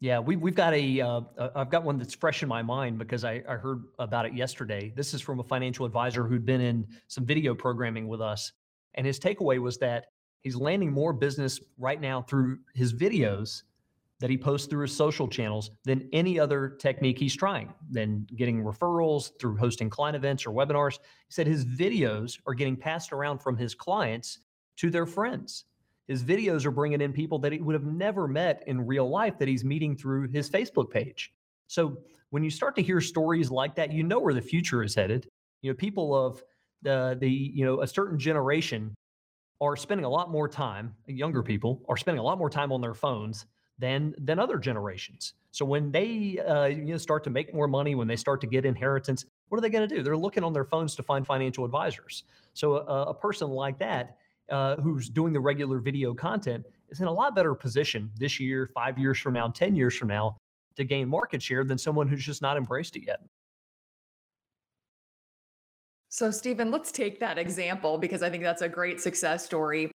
Yeah, 0.00 0.18
we, 0.18 0.36
we've 0.36 0.54
got 0.54 0.74
a. 0.74 0.96
have 0.98 1.24
uh, 1.38 1.64
got 1.64 1.82
one 1.82 1.96
that's 1.96 2.14
fresh 2.14 2.42
in 2.42 2.48
my 2.48 2.60
mind 2.60 2.98
because 2.98 3.24
I, 3.24 3.42
I 3.48 3.54
heard 3.54 3.84
about 3.98 4.26
it 4.26 4.34
yesterday. 4.34 4.92
This 4.94 5.14
is 5.14 5.22
from 5.22 5.40
a 5.40 5.44
financial 5.44 5.86
advisor 5.86 6.26
who'd 6.26 6.44
been 6.44 6.60
in 6.60 6.86
some 7.08 7.24
video 7.24 7.54
programming 7.54 8.06
with 8.06 8.20
us. 8.20 8.52
And 8.94 9.06
his 9.06 9.18
takeaway 9.18 9.58
was 9.58 9.78
that 9.78 10.06
he's 10.42 10.56
landing 10.56 10.92
more 10.92 11.14
business 11.14 11.58
right 11.78 12.00
now 12.00 12.20
through 12.20 12.58
his 12.74 12.92
videos 12.92 13.62
that 14.22 14.30
he 14.30 14.38
posts 14.38 14.68
through 14.68 14.82
his 14.82 14.96
social 14.96 15.26
channels 15.26 15.72
than 15.84 16.08
any 16.12 16.38
other 16.38 16.76
technique 16.78 17.18
he's 17.18 17.34
trying, 17.34 17.74
than 17.90 18.24
getting 18.36 18.62
referrals 18.62 19.32
through 19.40 19.56
hosting 19.56 19.90
client 19.90 20.14
events 20.14 20.46
or 20.46 20.52
webinars. 20.52 20.92
He 20.92 21.30
said 21.30 21.48
his 21.48 21.64
videos 21.64 22.38
are 22.46 22.54
getting 22.54 22.76
passed 22.76 23.12
around 23.12 23.38
from 23.38 23.56
his 23.56 23.74
clients 23.74 24.38
to 24.76 24.90
their 24.90 25.06
friends. 25.06 25.64
His 26.06 26.22
videos 26.22 26.64
are 26.64 26.70
bringing 26.70 27.00
in 27.00 27.12
people 27.12 27.40
that 27.40 27.50
he 27.50 27.58
would 27.58 27.74
have 27.74 27.84
never 27.84 28.28
met 28.28 28.62
in 28.68 28.86
real 28.86 29.10
life 29.10 29.38
that 29.40 29.48
he's 29.48 29.64
meeting 29.64 29.96
through 29.96 30.28
his 30.28 30.48
Facebook 30.48 30.88
page. 30.88 31.32
So 31.66 31.98
when 32.30 32.44
you 32.44 32.50
start 32.50 32.76
to 32.76 32.82
hear 32.82 33.00
stories 33.00 33.50
like 33.50 33.74
that, 33.74 33.92
you 33.92 34.04
know 34.04 34.20
where 34.20 34.34
the 34.34 34.40
future 34.40 34.84
is 34.84 34.94
headed. 34.94 35.26
You 35.62 35.72
know, 35.72 35.74
people 35.74 36.14
of 36.14 36.40
the 36.82 37.16
the 37.18 37.28
you 37.28 37.64
know 37.64 37.80
a 37.82 37.88
certain 37.88 38.20
generation 38.20 38.94
are 39.60 39.74
spending 39.74 40.04
a 40.04 40.08
lot 40.08 40.30
more 40.30 40.48
time. 40.48 40.94
Younger 41.08 41.42
people 41.42 41.82
are 41.88 41.96
spending 41.96 42.20
a 42.20 42.24
lot 42.24 42.38
more 42.38 42.50
time 42.50 42.70
on 42.70 42.80
their 42.80 42.94
phones 42.94 43.46
than 43.78 44.14
than 44.18 44.38
other 44.38 44.58
generations. 44.58 45.34
So 45.50 45.64
when 45.64 45.90
they 45.90 46.38
uh, 46.38 46.66
you 46.66 46.92
know 46.92 46.96
start 46.96 47.24
to 47.24 47.30
make 47.30 47.54
more 47.54 47.68
money, 47.68 47.94
when 47.94 48.08
they 48.08 48.16
start 48.16 48.40
to 48.42 48.46
get 48.46 48.64
inheritance, 48.64 49.24
what 49.48 49.58
are 49.58 49.60
they 49.60 49.70
going 49.70 49.88
to 49.88 49.94
do? 49.94 50.02
They're 50.02 50.16
looking 50.16 50.44
on 50.44 50.52
their 50.52 50.64
phones 50.64 50.94
to 50.96 51.02
find 51.02 51.26
financial 51.26 51.64
advisors. 51.64 52.24
So 52.54 52.76
a, 52.76 53.10
a 53.10 53.14
person 53.14 53.50
like 53.50 53.78
that 53.78 54.16
uh, 54.50 54.76
who's 54.76 55.08
doing 55.08 55.32
the 55.32 55.40
regular 55.40 55.78
video 55.78 56.14
content 56.14 56.64
is 56.90 57.00
in 57.00 57.06
a 57.06 57.12
lot 57.12 57.34
better 57.34 57.54
position 57.54 58.10
this 58.16 58.38
year, 58.38 58.70
five 58.74 58.98
years 58.98 59.18
from 59.18 59.34
now, 59.34 59.48
10 59.48 59.74
years 59.74 59.96
from 59.96 60.08
now 60.08 60.36
to 60.76 60.84
gain 60.84 61.08
market 61.08 61.42
share 61.42 61.64
than 61.64 61.78
someone 61.78 62.08
who's 62.08 62.24
just 62.24 62.42
not 62.42 62.56
embraced 62.56 62.96
it 62.96 63.04
yet. 63.06 63.20
So, 66.08 66.30
Stephen, 66.30 66.70
let's 66.70 66.92
take 66.92 67.20
that 67.20 67.38
example 67.38 67.96
because 67.96 68.22
I 68.22 68.28
think 68.28 68.42
that's 68.42 68.60
a 68.60 68.68
great 68.68 69.00
success 69.00 69.44
story. 69.44 69.90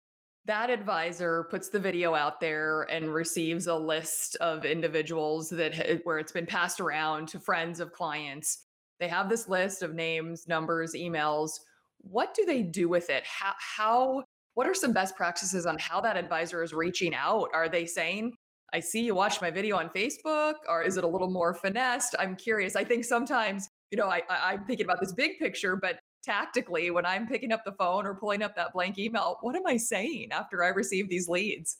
That 0.46 0.70
advisor 0.70 1.48
puts 1.50 1.70
the 1.70 1.80
video 1.80 2.16
out 2.16 2.42
there 2.42 2.84
and 2.84 3.14
receives 3.14 3.68
a 3.68 3.76
list 3.76 4.36
of 4.42 4.66
individuals 4.66 5.50
that 5.50 6.02
where 6.04 6.20
it's 6.20 6.34
been 6.34 6.46
passed 6.46 6.82
around 6.82 7.30
to 7.30 7.40
friends 7.40 7.80
of 7.80 7.94
clients. 7.94 8.66
They 9.00 9.08
have 9.08 9.30
this 9.30 9.48
list 9.48 9.84
of 9.84 9.94
names, 9.94 10.46
numbers, 10.48 10.94
emails. 10.96 11.52
What 12.00 12.34
do 12.34 12.44
they 12.44 12.62
do 12.62 12.90
with 12.90 13.10
it? 13.10 13.24
How 13.26 13.54
how 13.58 14.24
what 14.56 14.68
are 14.68 14.74
some 14.74 14.92
best 14.92 15.16
practices 15.16 15.66
on 15.66 15.78
how 15.80 16.02
that 16.02 16.18
advisor 16.18 16.62
is 16.62 16.74
reaching 16.74 17.16
out? 17.16 17.50
Are 17.54 17.70
they 17.70 17.86
saying, 17.86 18.34
I 18.74 18.82
see 18.82 19.02
you 19.02 19.16
watched 19.16 19.42
my 19.42 19.50
video 19.50 19.78
on 19.78 19.90
Facebook, 19.90 20.56
or 20.68 20.84
is 20.84 20.98
it 20.98 21.04
a 21.04 21.08
little 21.08 21.30
more 21.30 21.54
finessed? 21.54 22.16
I'm 22.20 22.36
curious. 22.36 22.76
I 22.76 22.84
think 22.84 23.06
sometimes, 23.06 23.70
you 23.92 23.98
know, 23.98 24.10
I, 24.10 24.22
I, 24.30 24.54
am 24.54 24.66
thinking 24.66 24.86
about 24.86 25.00
this 25.00 25.14
big 25.14 25.40
picture, 25.40 25.76
but 25.76 26.00
tactically, 26.24 26.92
when 26.92 27.06
I'm 27.06 27.28
picking 27.28 27.52
up 27.52 27.64
the 27.66 27.74
phone 27.74 28.06
or 28.06 28.16
pulling 28.16 28.42
up 28.42 28.56
that 28.56 28.74
blank 28.74 28.98
email, 28.98 29.38
what 29.42 29.56
am 29.56 29.68
I 29.68 29.78
saying 29.78 30.32
after 30.32 30.64
I 30.64 30.70
receive 30.70 31.10
these 31.10 31.28
leads? 31.28 31.78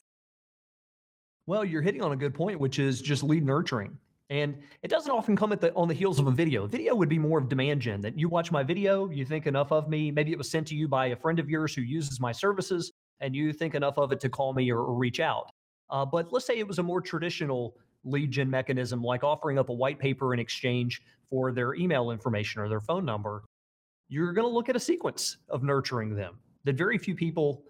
Well, 1.46 1.64
you're 1.64 1.82
hitting 1.82 2.02
on 2.02 2.12
a 2.12 2.16
good 2.16 2.34
point, 2.34 2.58
which 2.58 2.78
is 2.78 3.02
just 3.02 3.22
lead 3.22 3.44
nurturing. 3.44 3.98
And 4.30 4.56
it 4.82 4.88
doesn't 4.88 5.10
often 5.10 5.36
come 5.36 5.52
at 5.52 5.60
the 5.60 5.72
on 5.74 5.86
the 5.86 5.94
heels 5.94 6.18
of 6.18 6.26
a 6.26 6.30
video. 6.30 6.66
Video 6.66 6.94
would 6.94 7.10
be 7.10 7.18
more 7.18 7.38
of 7.38 7.48
demand 7.48 7.82
gen 7.82 8.00
that 8.00 8.18
you 8.18 8.28
watch 8.28 8.50
my 8.50 8.62
video, 8.62 9.10
you 9.10 9.24
think 9.24 9.46
enough 9.46 9.70
of 9.70 9.88
me. 9.88 10.10
Maybe 10.10 10.32
it 10.32 10.38
was 10.38 10.50
sent 10.50 10.66
to 10.68 10.74
you 10.74 10.88
by 10.88 11.06
a 11.08 11.16
friend 11.16 11.38
of 11.38 11.50
yours 11.50 11.74
who 11.74 11.82
uses 11.82 12.20
my 12.20 12.32
services, 12.32 12.90
and 13.20 13.36
you 13.36 13.52
think 13.52 13.74
enough 13.74 13.98
of 13.98 14.12
it 14.12 14.20
to 14.20 14.30
call 14.30 14.54
me 14.54 14.70
or, 14.70 14.78
or 14.78 14.94
reach 14.94 15.20
out. 15.20 15.50
Uh, 15.90 16.06
but 16.06 16.32
let's 16.32 16.46
say 16.46 16.58
it 16.58 16.66
was 16.66 16.78
a 16.78 16.82
more 16.82 17.02
traditional 17.02 17.76
lead 18.04 18.30
gen 18.30 18.48
mechanism, 18.48 19.02
like 19.02 19.22
offering 19.22 19.58
up 19.58 19.68
a 19.68 19.72
white 19.72 19.98
paper 19.98 20.32
in 20.32 20.40
exchange 20.40 21.02
for 21.28 21.52
their 21.52 21.74
email 21.74 22.10
information 22.10 22.62
or 22.62 22.68
their 22.68 22.80
phone 22.80 23.04
number. 23.04 23.44
You're 24.14 24.32
going 24.32 24.46
to 24.46 24.54
look 24.54 24.68
at 24.68 24.76
a 24.76 24.80
sequence 24.80 25.38
of 25.48 25.64
nurturing 25.64 26.14
them. 26.14 26.38
That 26.62 26.76
very 26.76 26.98
few 26.98 27.16
people 27.16 27.64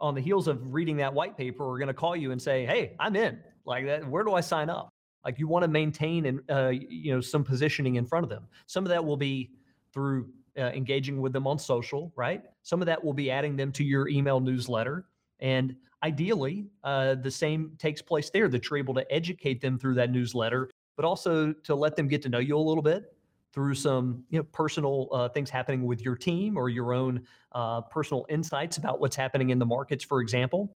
on 0.00 0.14
the 0.14 0.20
heels 0.20 0.46
of 0.46 0.72
reading 0.72 0.96
that 0.98 1.12
white 1.12 1.36
paper 1.36 1.68
are 1.68 1.76
going 1.76 1.88
to 1.88 1.94
call 1.94 2.14
you 2.14 2.30
and 2.30 2.40
say, 2.40 2.64
"Hey, 2.64 2.94
I'm 3.00 3.16
in." 3.16 3.40
Like 3.64 3.84
that. 3.86 4.08
Where 4.08 4.22
do 4.22 4.32
I 4.32 4.40
sign 4.40 4.70
up? 4.70 4.90
Like 5.24 5.40
you 5.40 5.48
want 5.48 5.64
to 5.64 5.68
maintain 5.68 6.26
and 6.26 6.40
uh, 6.48 6.68
you 6.68 7.12
know 7.12 7.20
some 7.20 7.42
positioning 7.42 7.96
in 7.96 8.06
front 8.06 8.22
of 8.22 8.30
them. 8.30 8.46
Some 8.66 8.84
of 8.84 8.90
that 8.90 9.04
will 9.04 9.16
be 9.16 9.50
through 9.92 10.28
uh, 10.56 10.66
engaging 10.66 11.20
with 11.20 11.32
them 11.32 11.48
on 11.48 11.58
social, 11.58 12.12
right? 12.14 12.42
Some 12.62 12.80
of 12.80 12.86
that 12.86 13.02
will 13.02 13.12
be 13.12 13.28
adding 13.28 13.56
them 13.56 13.72
to 13.72 13.82
your 13.82 14.08
email 14.08 14.38
newsletter, 14.38 15.06
and 15.40 15.74
ideally, 16.04 16.68
uh, 16.84 17.16
the 17.16 17.30
same 17.30 17.72
takes 17.76 18.00
place 18.00 18.30
there. 18.30 18.46
That 18.46 18.70
you're 18.70 18.78
able 18.78 18.94
to 18.94 19.12
educate 19.12 19.60
them 19.60 19.80
through 19.80 19.94
that 19.94 20.12
newsletter, 20.12 20.70
but 20.94 21.04
also 21.04 21.52
to 21.52 21.74
let 21.74 21.96
them 21.96 22.06
get 22.06 22.22
to 22.22 22.28
know 22.28 22.38
you 22.38 22.56
a 22.56 22.66
little 22.70 22.84
bit 22.84 23.12
through 23.52 23.74
some 23.74 24.24
you 24.30 24.38
know 24.38 24.44
personal 24.52 25.08
uh, 25.12 25.28
things 25.28 25.50
happening 25.50 25.84
with 25.84 26.02
your 26.02 26.16
team 26.16 26.56
or 26.56 26.68
your 26.68 26.92
own 26.92 27.26
uh, 27.52 27.80
personal 27.82 28.26
insights 28.28 28.76
about 28.76 29.00
what's 29.00 29.16
happening 29.16 29.50
in 29.50 29.58
the 29.58 29.66
markets, 29.66 30.04
for 30.04 30.20
example. 30.20 30.72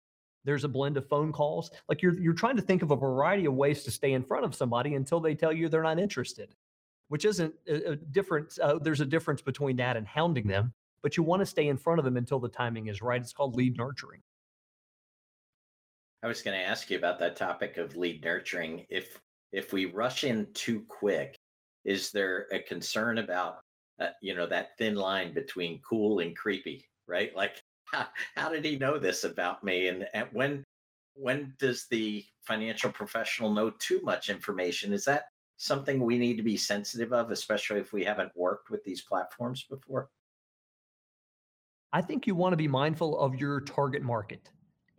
There's 0.45 0.65
a 0.65 0.69
blend 0.69 0.97
of 0.97 1.07
phone 1.09 1.33
calls. 1.33 1.71
Like 1.89 2.03
you're 2.03 2.19
you're 2.19 2.35
trying 2.35 2.57
to 2.57 2.63
think 2.63 2.83
of 2.83 2.91
a 2.91 2.97
variety 2.97 3.47
of 3.47 3.55
ways 3.55 3.85
to 3.85 3.91
stay 3.91 4.13
in 4.13 4.23
front 4.23 4.45
of 4.45 4.55
somebody 4.55 4.95
until 4.95 5.21
they 5.21 5.35
tell 5.35 5.53
you 5.53 5.69
they're 5.69 5.83
not 5.83 5.99
interested, 5.99 6.55
which 7.09 7.25
isn't 7.25 7.55
a, 7.67 7.93
a 7.93 7.97
different. 7.97 8.59
Uh, 8.63 8.79
there's 8.81 9.01
a 9.01 9.07
difference 9.07 9.43
between 9.43 9.77
that 9.77 9.97
and 9.97 10.07
hounding 10.07 10.47
them, 10.47 10.73
but 11.03 11.17
you 11.17 11.23
want 11.23 11.41
to 11.41 11.47
stay 11.47 11.69
in 11.69 11.77
front 11.77 11.99
of 11.99 12.05
them 12.05 12.17
until 12.17 12.39
the 12.39 12.49
timing 12.49 12.87
is 12.87 13.03
right. 13.03 13.21
It's 13.21 13.33
called 13.33 13.57
lead 13.57 13.77
nurturing. 13.77 14.21
I 16.23 16.27
was 16.27 16.43
going 16.43 16.59
to 16.59 16.65
ask 16.65 16.91
you 16.91 16.99
about 16.99 17.19
that 17.21 17.37
topic 17.37 17.77
of 17.77 17.97
lead 17.97 18.25
nurturing. 18.25 18.85
If 18.89 19.21
if 19.53 19.73
we 19.73 19.87
rush 19.87 20.25
in 20.25 20.47
too 20.53 20.85
quick, 20.89 21.39
is 21.89 22.11
there 22.11 22.47
a 22.53 22.59
concern 22.59 23.17
about 23.17 23.61
uh, 23.99 24.09
you 24.21 24.35
know 24.35 24.47
that 24.47 24.77
thin 24.77 24.95
line 24.95 25.33
between 25.33 25.81
cool 25.81 26.21
and 26.21 26.37
creepy, 26.37 26.87
right? 27.07 27.35
Like 27.35 27.63
how, 27.87 28.07
how 28.37 28.51
did 28.51 28.65
he 28.65 28.79
know 28.79 28.99
this 28.99 29.25
about 29.25 29.65
me? 29.65 29.89
And, 29.89 30.07
and 30.13 30.29
when 30.33 30.65
when 31.15 31.55
does 31.59 31.87
the 31.91 32.25
financial 32.43 32.93
professional 32.93 33.53
know 33.53 33.71
too 33.71 34.01
much 34.05 34.29
information? 34.29 34.93
Is 34.93 35.05
that 35.07 35.25
something 35.57 35.99
we 35.99 36.19
need 36.19 36.37
to 36.37 36.43
be 36.43 36.57
sensitive 36.57 37.13
of, 37.13 37.31
especially 37.31 37.81
if 37.81 37.93
we 37.93 38.05
haven't 38.05 38.31
worked 38.37 38.71
with 38.71 38.85
these 38.85 39.01
platforms 39.03 39.65
before? 39.69 40.11
I 41.93 42.03
think 42.03 42.27
you 42.27 42.35
want 42.35 42.53
to 42.53 42.57
be 42.57 42.69
mindful 42.69 43.19
of 43.19 43.35
your 43.35 43.63
target 43.63 44.03
market. 44.03 44.51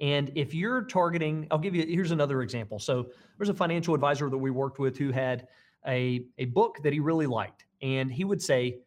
And 0.02 0.32
if 0.36 0.54
you're 0.54 0.84
targeting, 0.84 1.47
I'll 1.52 1.60
give 1.60 1.75
you, 1.75 1.86
here's 1.88 2.12
another 2.12 2.41
example. 2.41 2.80
So 2.80 3.12
there's 3.38 3.49
a 3.49 3.54
financial 3.54 3.93
advisor 3.93 4.30
that 4.30 4.38
we 4.38 4.49
worked 4.49 4.80
with 4.80 4.97
who 4.97 5.12
had 5.12 5.47
a, 5.88 6.26
a 6.38 6.46
book 6.46 6.78
that 6.84 6.94
he 6.94 7.00
really 7.00 7.28
liked. 7.28 7.65
And 7.82 8.12
he 8.12 8.24
would 8.24 8.42
say, 8.42 8.80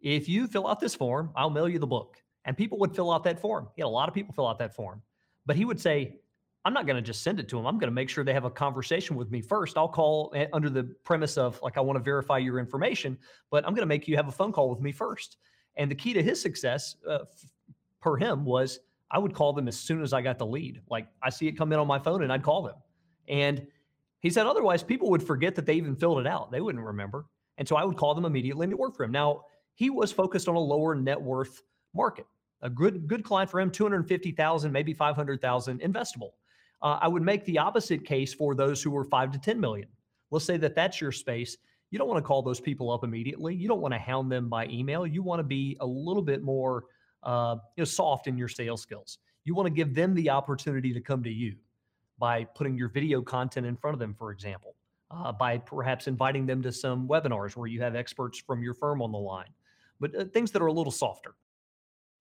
if 0.00 0.28
you 0.28 0.46
fill 0.46 0.66
out 0.66 0.80
this 0.80 0.94
form, 0.94 1.30
I'll 1.36 1.50
mail 1.50 1.68
you 1.68 1.78
the 1.78 1.86
book 1.86 2.16
and 2.44 2.56
people 2.56 2.78
would 2.78 2.94
fill 2.94 3.12
out 3.12 3.24
that 3.24 3.40
form. 3.40 3.68
He 3.76 3.82
had 3.82 3.86
a 3.86 3.88
lot 3.88 4.08
of 4.08 4.14
people 4.14 4.34
fill 4.34 4.46
out 4.46 4.58
that 4.58 4.74
form, 4.74 5.02
but 5.46 5.56
he 5.56 5.64
would 5.64 5.80
say, 5.80 6.16
I'm 6.64 6.74
not 6.74 6.86
going 6.86 6.96
to 6.96 7.02
just 7.02 7.22
send 7.22 7.40
it 7.40 7.48
to 7.48 7.56
them. 7.56 7.66
I'm 7.66 7.78
going 7.78 7.88
to 7.88 7.94
make 7.94 8.10
sure 8.10 8.22
they 8.22 8.34
have 8.34 8.44
a 8.44 8.50
conversation 8.50 9.16
with 9.16 9.30
me 9.30 9.40
first. 9.40 9.78
I'll 9.78 9.88
call 9.88 10.30
eh, 10.34 10.46
under 10.52 10.68
the 10.68 10.84
premise 11.04 11.38
of 11.38 11.60
like, 11.62 11.78
I 11.78 11.80
want 11.80 11.98
to 11.98 12.02
verify 12.02 12.36
your 12.36 12.58
information, 12.58 13.16
but 13.50 13.64
I'm 13.66 13.72
going 13.72 13.82
to 13.82 13.86
make 13.86 14.06
you 14.06 14.16
have 14.16 14.28
a 14.28 14.32
phone 14.32 14.52
call 14.52 14.68
with 14.68 14.80
me 14.80 14.92
first. 14.92 15.38
And 15.76 15.90
the 15.90 15.94
key 15.94 16.12
to 16.12 16.22
his 16.22 16.40
success 16.40 16.96
uh, 17.08 17.20
per 18.00 18.16
him 18.16 18.44
was 18.44 18.80
I 19.10 19.18
would 19.18 19.34
call 19.34 19.54
them 19.54 19.68
as 19.68 19.78
soon 19.78 20.02
as 20.02 20.12
I 20.12 20.20
got 20.20 20.38
the 20.38 20.46
lead. 20.46 20.82
Like 20.90 21.06
I 21.22 21.30
see 21.30 21.48
it 21.48 21.52
come 21.52 21.72
in 21.72 21.78
on 21.78 21.86
my 21.86 21.98
phone 21.98 22.22
and 22.22 22.32
I'd 22.32 22.42
call 22.42 22.62
them. 22.62 22.76
And 23.28 23.66
he 24.20 24.30
said 24.30 24.46
otherwise 24.46 24.82
people 24.82 25.10
would 25.10 25.22
forget 25.22 25.54
that 25.56 25.66
they 25.66 25.74
even 25.74 25.96
filled 25.96 26.20
it 26.20 26.26
out. 26.26 26.50
They 26.50 26.60
wouldn't 26.60 26.84
remember. 26.84 27.26
And 27.58 27.66
so 27.66 27.76
I 27.76 27.84
would 27.84 27.96
call 27.96 28.14
them 28.14 28.24
immediately 28.24 28.64
and 28.64 28.72
it 28.72 28.78
worked 28.78 28.96
for 28.96 29.04
him. 29.04 29.12
Now, 29.12 29.42
he 29.74 29.90
was 29.90 30.12
focused 30.12 30.48
on 30.48 30.56
a 30.56 30.60
lower 30.60 30.94
net 30.94 31.20
worth 31.20 31.62
market. 31.94 32.26
A 32.62 32.68
good 32.68 33.06
good 33.06 33.24
client 33.24 33.50
for 33.50 33.58
him, 33.60 33.70
250,000, 33.70 34.70
maybe 34.70 34.92
500,000 34.92 35.80
investable. 35.80 36.32
Uh, 36.82 36.98
I 37.00 37.08
would 37.08 37.22
make 37.22 37.44
the 37.46 37.58
opposite 37.58 38.04
case 38.04 38.34
for 38.34 38.54
those 38.54 38.82
who 38.82 38.90
were 38.90 39.04
5 39.04 39.32
to 39.32 39.38
10 39.38 39.58
million. 39.58 39.88
Let's 40.30 40.44
say 40.44 40.56
that 40.58 40.74
that's 40.74 41.00
your 41.00 41.12
space. 41.12 41.56
You 41.90 41.98
don't 41.98 42.08
want 42.08 42.22
to 42.22 42.26
call 42.26 42.42
those 42.42 42.60
people 42.60 42.90
up 42.90 43.02
immediately. 43.02 43.54
You 43.54 43.68
don't 43.68 43.80
want 43.80 43.94
to 43.94 43.98
hound 43.98 44.30
them 44.30 44.48
by 44.48 44.66
email. 44.66 45.06
You 45.06 45.22
want 45.22 45.40
to 45.40 45.44
be 45.44 45.76
a 45.80 45.86
little 45.86 46.22
bit 46.22 46.42
more 46.42 46.84
uh, 47.22 47.56
you 47.76 47.80
know, 47.80 47.84
soft 47.84 48.26
in 48.26 48.38
your 48.38 48.48
sales 48.48 48.82
skills. 48.82 49.18
You 49.44 49.54
want 49.54 49.66
to 49.66 49.72
give 49.72 49.94
them 49.94 50.14
the 50.14 50.30
opportunity 50.30 50.92
to 50.92 51.00
come 51.00 51.22
to 51.24 51.30
you 51.30 51.56
by 52.20 52.44
putting 52.44 52.76
your 52.76 52.88
video 52.88 53.22
content 53.22 53.66
in 53.66 53.76
front 53.76 53.94
of 53.94 53.98
them, 53.98 54.14
for 54.14 54.30
example, 54.30 54.76
uh, 55.10 55.32
by 55.32 55.58
perhaps 55.58 56.06
inviting 56.06 56.46
them 56.46 56.62
to 56.62 56.70
some 56.70 57.08
webinars 57.08 57.56
where 57.56 57.66
you 57.66 57.80
have 57.80 57.96
experts 57.96 58.38
from 58.38 58.62
your 58.62 58.74
firm 58.74 59.02
on 59.02 59.10
the 59.10 59.18
line, 59.18 59.48
but 59.98 60.14
uh, 60.14 60.24
things 60.26 60.52
that 60.52 60.62
are 60.62 60.66
a 60.66 60.72
little 60.72 60.92
softer. 60.92 61.34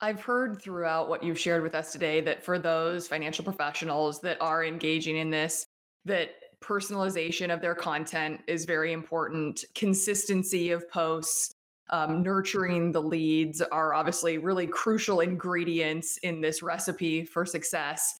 I've 0.01 0.21
heard 0.21 0.61
throughout 0.61 1.09
what 1.09 1.21
you've 1.23 1.39
shared 1.39 1.61
with 1.61 1.75
us 1.75 1.91
today 1.91 2.21
that 2.21 2.43
for 2.43 2.57
those 2.57 3.07
financial 3.07 3.43
professionals 3.43 4.21
that 4.21 4.37
are 4.41 4.63
engaging 4.63 5.17
in 5.17 5.29
this, 5.29 5.67
that 6.05 6.31
personalization 6.61 7.53
of 7.53 7.61
their 7.61 7.75
content 7.75 8.39
is 8.47 8.63
very 8.63 8.93
important, 8.93 9.65
consistency 9.75 10.71
of 10.71 10.89
posts, 10.89 11.53
um, 11.89 12.21
nurturing 12.21 12.91
the 12.91 13.01
leads 13.01 13.61
are 13.61 13.93
obviously 13.93 14.37
really 14.37 14.67
crucial 14.67 15.19
ingredients 15.19 16.17
in 16.17 16.39
this 16.39 16.61
recipe 16.61 17.25
for 17.25 17.45
success. 17.45 18.19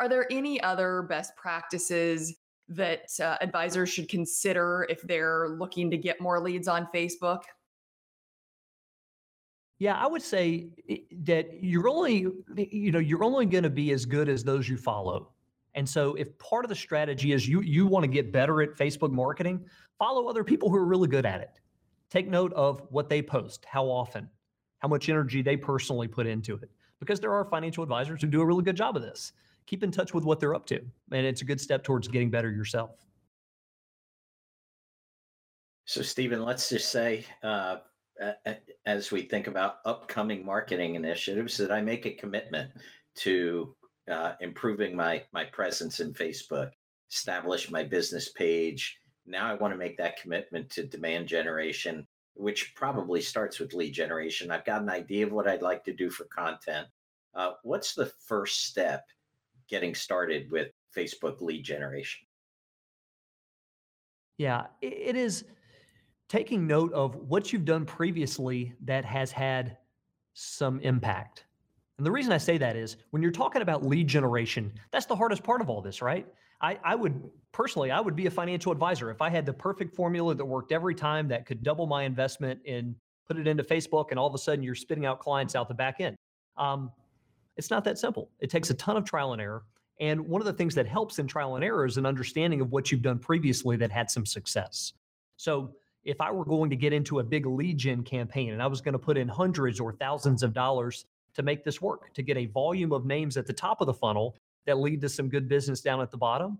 Are 0.00 0.08
there 0.08 0.26
any 0.30 0.60
other 0.62 1.02
best 1.02 1.34
practices 1.36 2.34
that 2.68 3.08
uh, 3.20 3.36
advisors 3.40 3.88
should 3.88 4.08
consider 4.08 4.86
if 4.88 5.02
they're 5.02 5.48
looking 5.58 5.90
to 5.90 5.96
get 5.96 6.20
more 6.20 6.40
leads 6.40 6.68
on 6.68 6.88
Facebook? 6.94 7.42
Yeah, 9.78 9.94
I 9.94 10.06
would 10.06 10.22
say 10.22 10.70
that 11.22 11.62
you're 11.62 11.88
only, 11.88 12.26
you 12.56 12.90
know, 12.90 12.98
you're 12.98 13.22
only 13.22 13.46
going 13.46 13.62
to 13.62 13.70
be 13.70 13.92
as 13.92 14.04
good 14.04 14.28
as 14.28 14.42
those 14.42 14.68
you 14.68 14.76
follow. 14.76 15.30
And 15.74 15.88
so 15.88 16.14
if 16.14 16.36
part 16.38 16.64
of 16.64 16.68
the 16.68 16.74
strategy 16.74 17.32
is 17.32 17.48
you 17.48 17.60
you 17.60 17.86
want 17.86 18.02
to 18.02 18.08
get 18.08 18.32
better 18.32 18.60
at 18.62 18.76
Facebook 18.76 19.12
marketing, 19.12 19.64
follow 19.98 20.26
other 20.26 20.42
people 20.42 20.68
who 20.68 20.76
are 20.76 20.84
really 20.84 21.06
good 21.06 21.24
at 21.24 21.40
it. 21.40 21.60
Take 22.10 22.26
note 22.26 22.52
of 22.54 22.82
what 22.90 23.08
they 23.08 23.22
post, 23.22 23.64
how 23.66 23.84
often, 23.84 24.28
how 24.80 24.88
much 24.88 25.08
energy 25.08 25.42
they 25.42 25.56
personally 25.56 26.08
put 26.08 26.26
into 26.26 26.56
it. 26.56 26.70
Because 26.98 27.20
there 27.20 27.32
are 27.32 27.44
financial 27.44 27.84
advisors 27.84 28.20
who 28.20 28.26
do 28.26 28.40
a 28.40 28.46
really 28.46 28.64
good 28.64 28.76
job 28.76 28.96
of 28.96 29.02
this. 29.02 29.32
Keep 29.68 29.84
in 29.84 29.90
touch 29.90 30.14
with 30.14 30.24
what 30.24 30.40
they're 30.40 30.54
up 30.54 30.64
to. 30.64 30.80
And 31.12 31.26
it's 31.26 31.42
a 31.42 31.44
good 31.44 31.60
step 31.60 31.84
towards 31.84 32.08
getting 32.08 32.30
better 32.30 32.50
yourself. 32.50 32.92
So, 35.84 36.00
Stephen, 36.00 36.42
let's 36.42 36.70
just 36.70 36.90
say, 36.90 37.26
uh, 37.42 37.76
as 38.86 39.12
we 39.12 39.22
think 39.22 39.46
about 39.46 39.80
upcoming 39.84 40.42
marketing 40.42 40.94
initiatives, 40.94 41.58
that 41.58 41.70
I 41.70 41.82
make 41.82 42.06
a 42.06 42.12
commitment 42.12 42.70
to 43.16 43.74
uh, 44.10 44.32
improving 44.40 44.96
my 44.96 45.22
my 45.32 45.44
presence 45.44 46.00
in 46.00 46.14
Facebook, 46.14 46.70
establish 47.10 47.70
my 47.70 47.84
business 47.84 48.30
page, 48.30 48.98
now 49.26 49.50
I 49.50 49.54
want 49.54 49.74
to 49.74 49.78
make 49.78 49.98
that 49.98 50.18
commitment 50.18 50.70
to 50.70 50.86
demand 50.86 51.28
generation, 51.28 52.06
which 52.32 52.74
probably 52.74 53.20
starts 53.20 53.58
with 53.58 53.74
lead 53.74 53.92
generation. 53.92 54.50
I've 54.50 54.64
got 54.64 54.80
an 54.80 54.88
idea 54.88 55.26
of 55.26 55.32
what 55.32 55.46
I'd 55.46 55.60
like 55.60 55.84
to 55.84 55.92
do 55.92 56.08
for 56.08 56.24
content. 56.24 56.86
Uh, 57.34 57.52
what's 57.64 57.94
the 57.94 58.10
first 58.26 58.64
step 58.64 59.04
getting 59.68 59.94
started 59.94 60.50
with 60.50 60.68
Facebook 60.96 61.40
lead 61.40 61.64
generation? 61.64 62.20
Yeah, 64.38 64.66
it 64.80 65.16
is 65.16 65.44
taking 66.28 66.66
note 66.66 66.92
of 66.92 67.16
what 67.16 67.52
you've 67.52 67.64
done 67.64 67.84
previously 67.84 68.74
that 68.84 69.04
has 69.04 69.32
had 69.32 69.78
some 70.34 70.78
impact. 70.80 71.44
And 71.96 72.06
the 72.06 72.12
reason 72.12 72.32
I 72.32 72.38
say 72.38 72.58
that 72.58 72.76
is 72.76 72.96
when 73.10 73.22
you're 73.22 73.32
talking 73.32 73.62
about 73.62 73.84
lead 73.84 74.06
generation, 74.06 74.72
that's 74.92 75.06
the 75.06 75.16
hardest 75.16 75.42
part 75.42 75.60
of 75.60 75.68
all 75.68 75.82
this, 75.82 76.00
right? 76.00 76.26
I, 76.60 76.78
I 76.84 76.94
would 76.94 77.28
personally, 77.52 77.90
I 77.90 78.00
would 78.00 78.14
be 78.14 78.26
a 78.26 78.30
financial 78.30 78.70
advisor 78.70 79.10
if 79.10 79.20
I 79.20 79.30
had 79.30 79.46
the 79.46 79.52
perfect 79.52 79.94
formula 79.94 80.34
that 80.34 80.44
worked 80.44 80.70
every 80.70 80.94
time 80.94 81.28
that 81.28 81.46
could 81.46 81.62
double 81.62 81.86
my 81.86 82.04
investment 82.04 82.60
and 82.66 82.94
put 83.26 83.36
it 83.36 83.46
into 83.46 83.62
Facebook, 83.62 84.06
and 84.10 84.18
all 84.18 84.26
of 84.26 84.34
a 84.34 84.38
sudden 84.38 84.62
you're 84.62 84.74
spitting 84.74 85.06
out 85.06 85.18
clients 85.18 85.54
out 85.54 85.68
the 85.68 85.74
back 85.74 86.00
end. 86.00 86.16
Um, 86.56 86.90
it's 87.58 87.70
not 87.70 87.84
that 87.84 87.98
simple. 87.98 88.30
It 88.40 88.50
takes 88.50 88.70
a 88.70 88.74
ton 88.74 88.96
of 88.96 89.04
trial 89.04 89.32
and 89.32 89.42
error. 89.42 89.64
And 90.00 90.20
one 90.20 90.40
of 90.40 90.46
the 90.46 90.52
things 90.52 90.76
that 90.76 90.86
helps 90.86 91.18
in 91.18 91.26
trial 91.26 91.56
and 91.56 91.64
error 91.64 91.84
is 91.84 91.96
an 91.96 92.06
understanding 92.06 92.60
of 92.60 92.70
what 92.70 92.90
you've 92.90 93.02
done 93.02 93.18
previously 93.18 93.76
that 93.76 93.90
had 93.90 94.10
some 94.10 94.24
success. 94.24 94.92
So 95.36 95.74
if 96.04 96.20
I 96.20 96.30
were 96.30 96.44
going 96.44 96.70
to 96.70 96.76
get 96.76 96.92
into 96.92 97.18
a 97.18 97.24
big 97.24 97.46
lead 97.46 97.76
gen 97.76 98.04
campaign 98.04 98.52
and 98.52 98.62
I 98.62 98.68
was 98.68 98.80
going 98.80 98.92
to 98.92 98.98
put 98.98 99.18
in 99.18 99.26
hundreds 99.26 99.80
or 99.80 99.92
thousands 99.92 100.44
of 100.44 100.54
dollars 100.54 101.04
to 101.34 101.42
make 101.42 101.64
this 101.64 101.82
work, 101.82 102.14
to 102.14 102.22
get 102.22 102.36
a 102.36 102.46
volume 102.46 102.92
of 102.92 103.04
names 103.04 103.36
at 103.36 103.46
the 103.46 103.52
top 103.52 103.80
of 103.80 103.86
the 103.86 103.94
funnel 103.94 104.36
that 104.66 104.78
lead 104.78 105.00
to 105.00 105.08
some 105.08 105.28
good 105.28 105.48
business 105.48 105.80
down 105.80 106.00
at 106.00 106.12
the 106.12 106.16
bottom. 106.16 106.58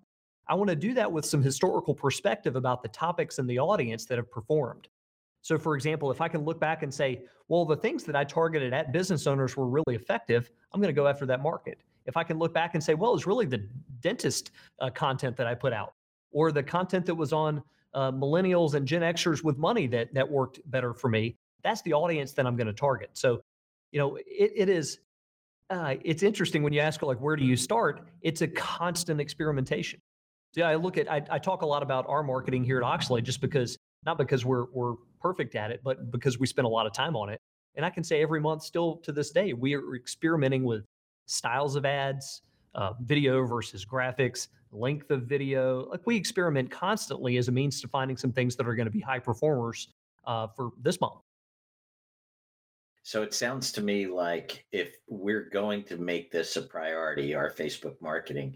I 0.48 0.54
want 0.54 0.70
to 0.70 0.76
do 0.76 0.94
that 0.94 1.10
with 1.10 1.24
some 1.24 1.42
historical 1.42 1.94
perspective 1.94 2.56
about 2.56 2.82
the 2.82 2.88
topics 2.88 3.38
and 3.38 3.48
the 3.48 3.58
audience 3.58 4.04
that 4.06 4.18
have 4.18 4.30
performed. 4.30 4.88
So, 5.42 5.58
for 5.58 5.74
example, 5.74 6.10
if 6.10 6.20
I 6.20 6.28
can 6.28 6.44
look 6.44 6.60
back 6.60 6.82
and 6.82 6.92
say, 6.92 7.22
well, 7.48 7.64
the 7.64 7.76
things 7.76 8.04
that 8.04 8.16
I 8.16 8.24
targeted 8.24 8.72
at 8.72 8.92
business 8.92 9.26
owners 9.26 9.56
were 9.56 9.66
really 9.66 9.94
effective, 9.94 10.50
I'm 10.72 10.80
going 10.80 10.94
to 10.94 10.98
go 10.98 11.06
after 11.06 11.26
that 11.26 11.42
market. 11.42 11.78
If 12.06 12.16
I 12.16 12.24
can 12.24 12.38
look 12.38 12.52
back 12.52 12.74
and 12.74 12.82
say, 12.82 12.94
well, 12.94 13.14
it's 13.14 13.26
really 13.26 13.46
the 13.46 13.66
dentist 14.00 14.50
uh, 14.80 14.90
content 14.90 15.36
that 15.36 15.46
I 15.46 15.54
put 15.54 15.72
out, 15.72 15.94
or 16.32 16.52
the 16.52 16.62
content 16.62 17.06
that 17.06 17.14
was 17.14 17.32
on 17.32 17.62
uh, 17.94 18.12
millennials 18.12 18.74
and 18.74 18.86
Gen 18.86 19.02
Xers 19.02 19.42
with 19.42 19.58
money 19.58 19.86
that 19.88 20.12
that 20.14 20.28
worked 20.28 20.60
better 20.70 20.92
for 20.92 21.08
me, 21.08 21.36
that's 21.62 21.82
the 21.82 21.92
audience 21.92 22.32
that 22.32 22.46
I'm 22.46 22.56
going 22.56 22.66
to 22.66 22.72
target. 22.72 23.10
So, 23.14 23.40
you 23.92 23.98
know, 23.98 24.16
it, 24.16 24.52
it 24.54 24.68
is 24.68 24.98
uh, 25.70 25.96
it's 26.04 26.22
interesting 26.22 26.62
when 26.62 26.72
you 26.72 26.80
ask 26.80 27.02
like 27.02 27.18
where 27.18 27.36
do 27.36 27.44
you 27.44 27.56
start 27.56 28.08
it's 28.22 28.40
a 28.40 28.48
constant 28.48 29.20
experimentation 29.20 30.00
yeah 30.54 30.66
i 30.66 30.74
look 30.74 30.96
at 30.96 31.10
I, 31.10 31.22
I 31.30 31.38
talk 31.38 31.62
a 31.62 31.66
lot 31.66 31.82
about 31.82 32.06
our 32.08 32.22
marketing 32.22 32.64
here 32.64 32.78
at 32.78 32.84
Oechsli 32.84 33.22
just 33.22 33.40
because 33.40 33.76
not 34.06 34.16
because 34.16 34.44
we're 34.44 34.64
we're 34.72 34.94
perfect 35.20 35.54
at 35.54 35.70
it 35.70 35.80
but 35.84 36.10
because 36.10 36.38
we 36.38 36.46
spend 36.46 36.66
a 36.66 36.68
lot 36.68 36.86
of 36.86 36.92
time 36.92 37.16
on 37.16 37.28
it. 37.28 37.40
And 37.74 37.84
i 37.84 37.90
can 37.90 38.02
say 38.02 38.22
every 38.22 38.40
month 38.40 38.62
still 38.62 38.96
to 38.98 39.12
this 39.12 39.30
day 39.30 39.52
we 39.52 39.74
are 39.74 39.94
experimenting 39.94 40.64
with 40.64 40.84
styles 41.26 41.76
of 41.76 41.84
ads 41.84 42.42
uh, 42.74 42.92
video 43.00 43.44
versus 43.44 43.84
graphics 43.84 44.48
length 44.72 45.10
of 45.10 45.22
video. 45.22 45.88
Like 45.88 46.06
we 46.06 46.16
experiment 46.16 46.70
constantly 46.70 47.36
as 47.36 47.48
a 47.48 47.52
means 47.52 47.80
to 47.80 47.88
finding 47.88 48.16
some 48.16 48.32
things 48.32 48.56
that 48.56 48.66
are 48.66 48.74
going 48.74 48.86
to 48.86 48.92
be 48.92 49.00
high 49.00 49.18
performers 49.18 49.88
uh, 50.26 50.48
for 50.48 50.70
this 50.80 51.00
month. 51.00 51.20
So 53.02 53.22
it 53.22 53.32
sounds 53.32 53.72
to 53.72 53.80
me 53.80 54.06
like 54.06 54.66
if 54.70 54.96
we're 55.08 55.48
going 55.48 55.84
to 55.84 55.96
make 55.96 56.30
this 56.30 56.56
a 56.56 56.62
priority, 56.62 57.34
our 57.34 57.50
Facebook 57.50 57.94
marketing, 58.02 58.54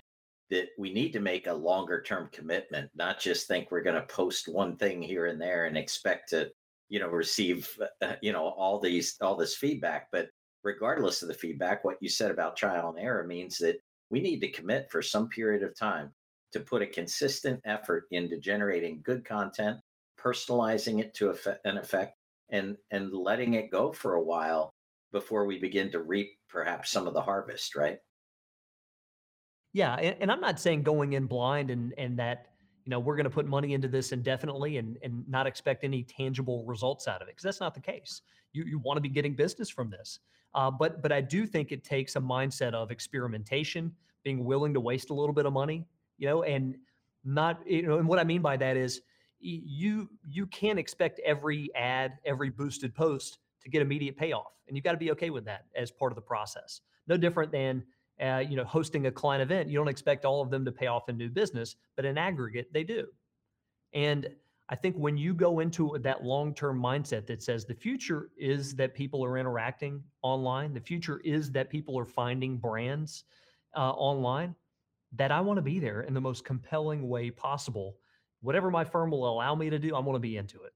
that 0.52 0.68
we 0.76 0.92
need 0.92 1.14
to 1.14 1.18
make 1.18 1.46
a 1.46 1.52
longer 1.52 2.02
term 2.02 2.28
commitment, 2.30 2.90
not 2.94 3.18
just 3.18 3.48
think 3.48 3.70
we're 3.70 3.82
going 3.82 3.96
to 3.96 4.14
post 4.14 4.48
one 4.48 4.76
thing 4.76 5.00
here 5.00 5.24
and 5.26 5.40
there 5.40 5.64
and 5.64 5.78
expect 5.78 6.28
to, 6.28 6.50
you 6.90 7.00
know, 7.00 7.08
receive, 7.08 7.66
uh, 8.02 8.16
you 8.20 8.32
know, 8.32 8.48
all 8.48 8.78
these, 8.78 9.16
all 9.22 9.34
this 9.34 9.56
feedback. 9.56 10.08
But 10.12 10.28
regardless 10.62 11.22
of 11.22 11.28
the 11.28 11.34
feedback, 11.34 11.84
what 11.84 11.96
you 12.02 12.10
said 12.10 12.30
about 12.30 12.54
trial 12.54 12.90
and 12.90 12.98
error 12.98 13.26
means 13.26 13.56
that 13.58 13.76
we 14.10 14.20
need 14.20 14.40
to 14.40 14.50
commit 14.50 14.90
for 14.90 15.00
some 15.00 15.30
period 15.30 15.62
of 15.62 15.74
time 15.74 16.12
to 16.52 16.60
put 16.60 16.82
a 16.82 16.86
consistent 16.86 17.58
effort 17.64 18.04
into 18.10 18.38
generating 18.38 19.00
good 19.02 19.24
content, 19.24 19.78
personalizing 20.20 21.00
it 21.00 21.14
to 21.14 21.34
an 21.64 21.78
effect, 21.78 22.14
and 22.50 22.76
and 22.90 23.10
letting 23.14 23.54
it 23.54 23.70
go 23.70 23.90
for 23.90 24.16
a 24.16 24.22
while 24.22 24.74
before 25.12 25.46
we 25.46 25.58
begin 25.58 25.90
to 25.92 26.02
reap 26.02 26.28
perhaps 26.50 26.90
some 26.90 27.06
of 27.06 27.14
the 27.14 27.22
harvest 27.22 27.74
right 27.74 27.96
yeah 29.72 29.94
and, 29.94 30.16
and 30.20 30.32
i'm 30.32 30.40
not 30.40 30.58
saying 30.58 30.82
going 30.82 31.14
in 31.14 31.26
blind 31.26 31.70
and 31.70 31.94
and 31.98 32.18
that 32.18 32.48
you 32.84 32.90
know 32.90 32.98
we're 32.98 33.16
going 33.16 33.24
to 33.24 33.30
put 33.30 33.46
money 33.46 33.74
into 33.74 33.88
this 33.88 34.12
indefinitely 34.12 34.78
and 34.78 34.98
and 35.02 35.28
not 35.28 35.46
expect 35.46 35.84
any 35.84 36.02
tangible 36.02 36.64
results 36.64 37.08
out 37.08 37.22
of 37.22 37.28
it 37.28 37.32
because 37.32 37.44
that's 37.44 37.60
not 37.60 37.74
the 37.74 37.80
case 37.80 38.22
you 38.52 38.64
you 38.64 38.78
want 38.78 38.96
to 38.96 39.00
be 39.00 39.08
getting 39.08 39.34
business 39.34 39.68
from 39.68 39.90
this 39.90 40.18
uh, 40.54 40.70
but 40.70 41.02
but 41.02 41.12
i 41.12 41.20
do 41.20 41.46
think 41.46 41.72
it 41.72 41.84
takes 41.84 42.16
a 42.16 42.20
mindset 42.20 42.74
of 42.74 42.90
experimentation 42.90 43.92
being 44.24 44.44
willing 44.44 44.74
to 44.74 44.80
waste 44.80 45.10
a 45.10 45.14
little 45.14 45.34
bit 45.34 45.46
of 45.46 45.52
money 45.52 45.84
you 46.18 46.28
know 46.28 46.42
and 46.42 46.76
not 47.24 47.60
you 47.66 47.86
know 47.86 47.98
and 47.98 48.08
what 48.08 48.18
i 48.18 48.24
mean 48.24 48.42
by 48.42 48.56
that 48.56 48.76
is 48.76 49.02
you 49.42 50.08
you 50.24 50.46
can't 50.46 50.78
expect 50.78 51.20
every 51.24 51.70
ad, 51.74 52.18
every 52.24 52.50
boosted 52.50 52.94
post 52.94 53.38
to 53.62 53.68
get 53.68 53.82
immediate 53.82 54.16
payoff, 54.16 54.52
and 54.66 54.76
you've 54.76 54.84
got 54.84 54.92
to 54.92 54.98
be 54.98 55.10
okay 55.12 55.30
with 55.30 55.44
that 55.44 55.66
as 55.76 55.90
part 55.90 56.12
of 56.12 56.16
the 56.16 56.22
process. 56.22 56.80
No 57.08 57.16
different 57.16 57.50
than 57.50 57.82
uh, 58.22 58.38
you 58.38 58.56
know 58.56 58.64
hosting 58.64 59.06
a 59.06 59.10
client 59.10 59.42
event. 59.42 59.68
You 59.68 59.78
don't 59.78 59.88
expect 59.88 60.24
all 60.24 60.40
of 60.40 60.50
them 60.50 60.64
to 60.64 60.72
pay 60.72 60.86
off 60.86 61.08
in 61.08 61.16
new 61.16 61.28
business, 61.28 61.76
but 61.96 62.04
in 62.04 62.16
aggregate 62.16 62.72
they 62.72 62.84
do. 62.84 63.06
And 63.92 64.28
I 64.68 64.76
think 64.76 64.96
when 64.96 65.16
you 65.16 65.34
go 65.34 65.60
into 65.60 65.98
that 66.00 66.24
long 66.24 66.54
term 66.54 66.80
mindset 66.80 67.26
that 67.26 67.42
says 67.42 67.64
the 67.64 67.74
future 67.74 68.30
is 68.38 68.74
that 68.76 68.94
people 68.94 69.24
are 69.24 69.36
interacting 69.36 70.02
online, 70.22 70.72
the 70.72 70.80
future 70.80 71.20
is 71.24 71.50
that 71.52 71.68
people 71.68 71.98
are 71.98 72.06
finding 72.06 72.56
brands 72.56 73.24
uh, 73.76 73.90
online, 73.90 74.54
that 75.14 75.30
I 75.30 75.40
want 75.40 75.58
to 75.58 75.62
be 75.62 75.78
there 75.78 76.02
in 76.02 76.14
the 76.14 76.20
most 76.20 76.44
compelling 76.44 77.08
way 77.08 77.30
possible. 77.30 77.96
Whatever 78.40 78.70
my 78.70 78.84
firm 78.84 79.10
will 79.10 79.28
allow 79.28 79.54
me 79.54 79.68
to 79.70 79.78
do, 79.78 79.94
I 79.94 79.98
want 79.98 80.16
to 80.16 80.20
be 80.20 80.36
into 80.36 80.62
it. 80.62 80.72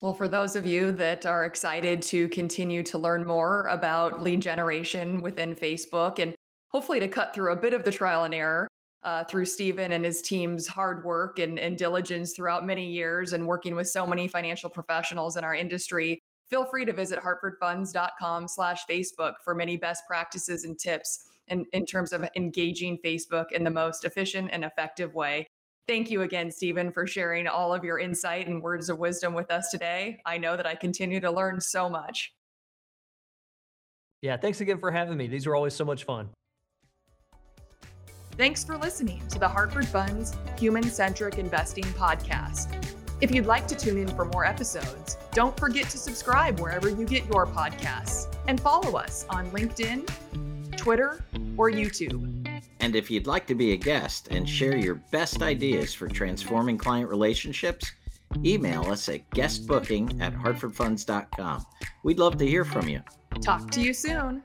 Well, 0.00 0.14
for 0.14 0.26
those 0.26 0.56
of 0.56 0.66
you 0.66 0.90
that 0.92 1.26
are 1.26 1.44
excited 1.44 2.02
to 2.02 2.28
continue 2.28 2.82
to 2.84 2.98
learn 2.98 3.24
more 3.24 3.68
about 3.68 4.20
lead 4.20 4.40
generation 4.40 5.20
within 5.20 5.54
Facebook 5.54 6.18
and 6.18 6.34
hopefully 6.72 7.00
to 7.00 7.08
cut 7.08 7.34
through 7.34 7.52
a 7.52 7.56
bit 7.56 7.74
of 7.74 7.84
the 7.84 7.92
trial 7.92 8.24
and 8.24 8.34
error, 8.34 8.68
uh, 9.04 9.24
through 9.24 9.44
Stephen 9.44 9.92
and 9.92 10.04
his 10.04 10.22
team's 10.22 10.66
hard 10.66 11.04
work 11.04 11.38
and, 11.38 11.58
and 11.58 11.76
diligence 11.76 12.34
throughout 12.34 12.64
many 12.64 12.88
years 12.88 13.32
and 13.32 13.46
working 13.46 13.74
with 13.74 13.88
so 13.88 14.06
many 14.06 14.28
financial 14.28 14.70
professionals 14.70 15.36
in 15.36 15.44
our 15.44 15.54
industry, 15.54 16.20
feel 16.48 16.64
free 16.64 16.84
to 16.84 16.92
visit 16.92 17.18
hartfordfunds.com 17.18 18.46
slash 18.46 18.84
Facebook 18.88 19.34
for 19.44 19.54
many 19.54 19.76
best 19.76 20.04
practices 20.06 20.64
and 20.64 20.78
tips 20.78 21.26
in, 21.48 21.64
in 21.72 21.84
terms 21.84 22.12
of 22.12 22.28
engaging 22.36 22.98
Facebook 23.04 23.50
in 23.52 23.64
the 23.64 23.70
most 23.70 24.04
efficient 24.04 24.50
and 24.52 24.64
effective 24.64 25.14
way. 25.14 25.46
Thank 25.88 26.10
you 26.10 26.22
again, 26.22 26.48
Stephen, 26.52 26.92
for 26.92 27.08
sharing 27.08 27.48
all 27.48 27.74
of 27.74 27.82
your 27.82 27.98
insight 27.98 28.46
and 28.46 28.62
words 28.62 28.88
of 28.88 28.98
wisdom 28.98 29.34
with 29.34 29.50
us 29.50 29.68
today. 29.70 30.20
I 30.24 30.38
know 30.38 30.56
that 30.56 30.66
I 30.66 30.76
continue 30.76 31.18
to 31.20 31.30
learn 31.30 31.60
so 31.60 31.88
much. 31.88 32.32
Yeah, 34.20 34.36
thanks 34.36 34.60
again 34.60 34.78
for 34.78 34.92
having 34.92 35.16
me. 35.16 35.26
These 35.26 35.48
are 35.48 35.56
always 35.56 35.74
so 35.74 35.84
much 35.84 36.04
fun. 36.04 36.30
Thanks 38.36 38.64
for 38.64 38.78
listening 38.78 39.22
to 39.28 39.38
the 39.38 39.48
Hartford 39.48 39.86
Funds 39.86 40.34
Human 40.58 40.84
Centric 40.84 41.36
Investing 41.36 41.84
Podcast. 41.84 42.74
If 43.20 43.30
you'd 43.30 43.44
like 43.44 43.68
to 43.68 43.76
tune 43.76 43.98
in 43.98 44.08
for 44.08 44.24
more 44.24 44.46
episodes, 44.46 45.18
don't 45.32 45.56
forget 45.58 45.90
to 45.90 45.98
subscribe 45.98 46.58
wherever 46.58 46.88
you 46.88 47.04
get 47.04 47.26
your 47.26 47.46
podcasts 47.46 48.34
and 48.48 48.58
follow 48.58 48.96
us 48.96 49.26
on 49.28 49.50
LinkedIn, 49.50 50.08
Twitter, 50.78 51.22
or 51.58 51.70
YouTube. 51.70 52.42
And 52.80 52.96
if 52.96 53.10
you'd 53.10 53.26
like 53.26 53.46
to 53.48 53.54
be 53.54 53.72
a 53.72 53.76
guest 53.76 54.28
and 54.30 54.48
share 54.48 54.76
your 54.76 54.96
best 55.12 55.42
ideas 55.42 55.92
for 55.92 56.08
transforming 56.08 56.78
client 56.78 57.10
relationships, 57.10 57.92
email 58.44 58.90
us 58.90 59.10
at 59.10 59.28
guestbooking 59.30 60.20
at 60.22 60.34
hartfordfunds.com. 60.34 61.66
We'd 62.02 62.18
love 62.18 62.38
to 62.38 62.46
hear 62.46 62.64
from 62.64 62.88
you. 62.88 63.02
Talk 63.42 63.70
to 63.72 63.82
you 63.82 63.92
soon. 63.92 64.42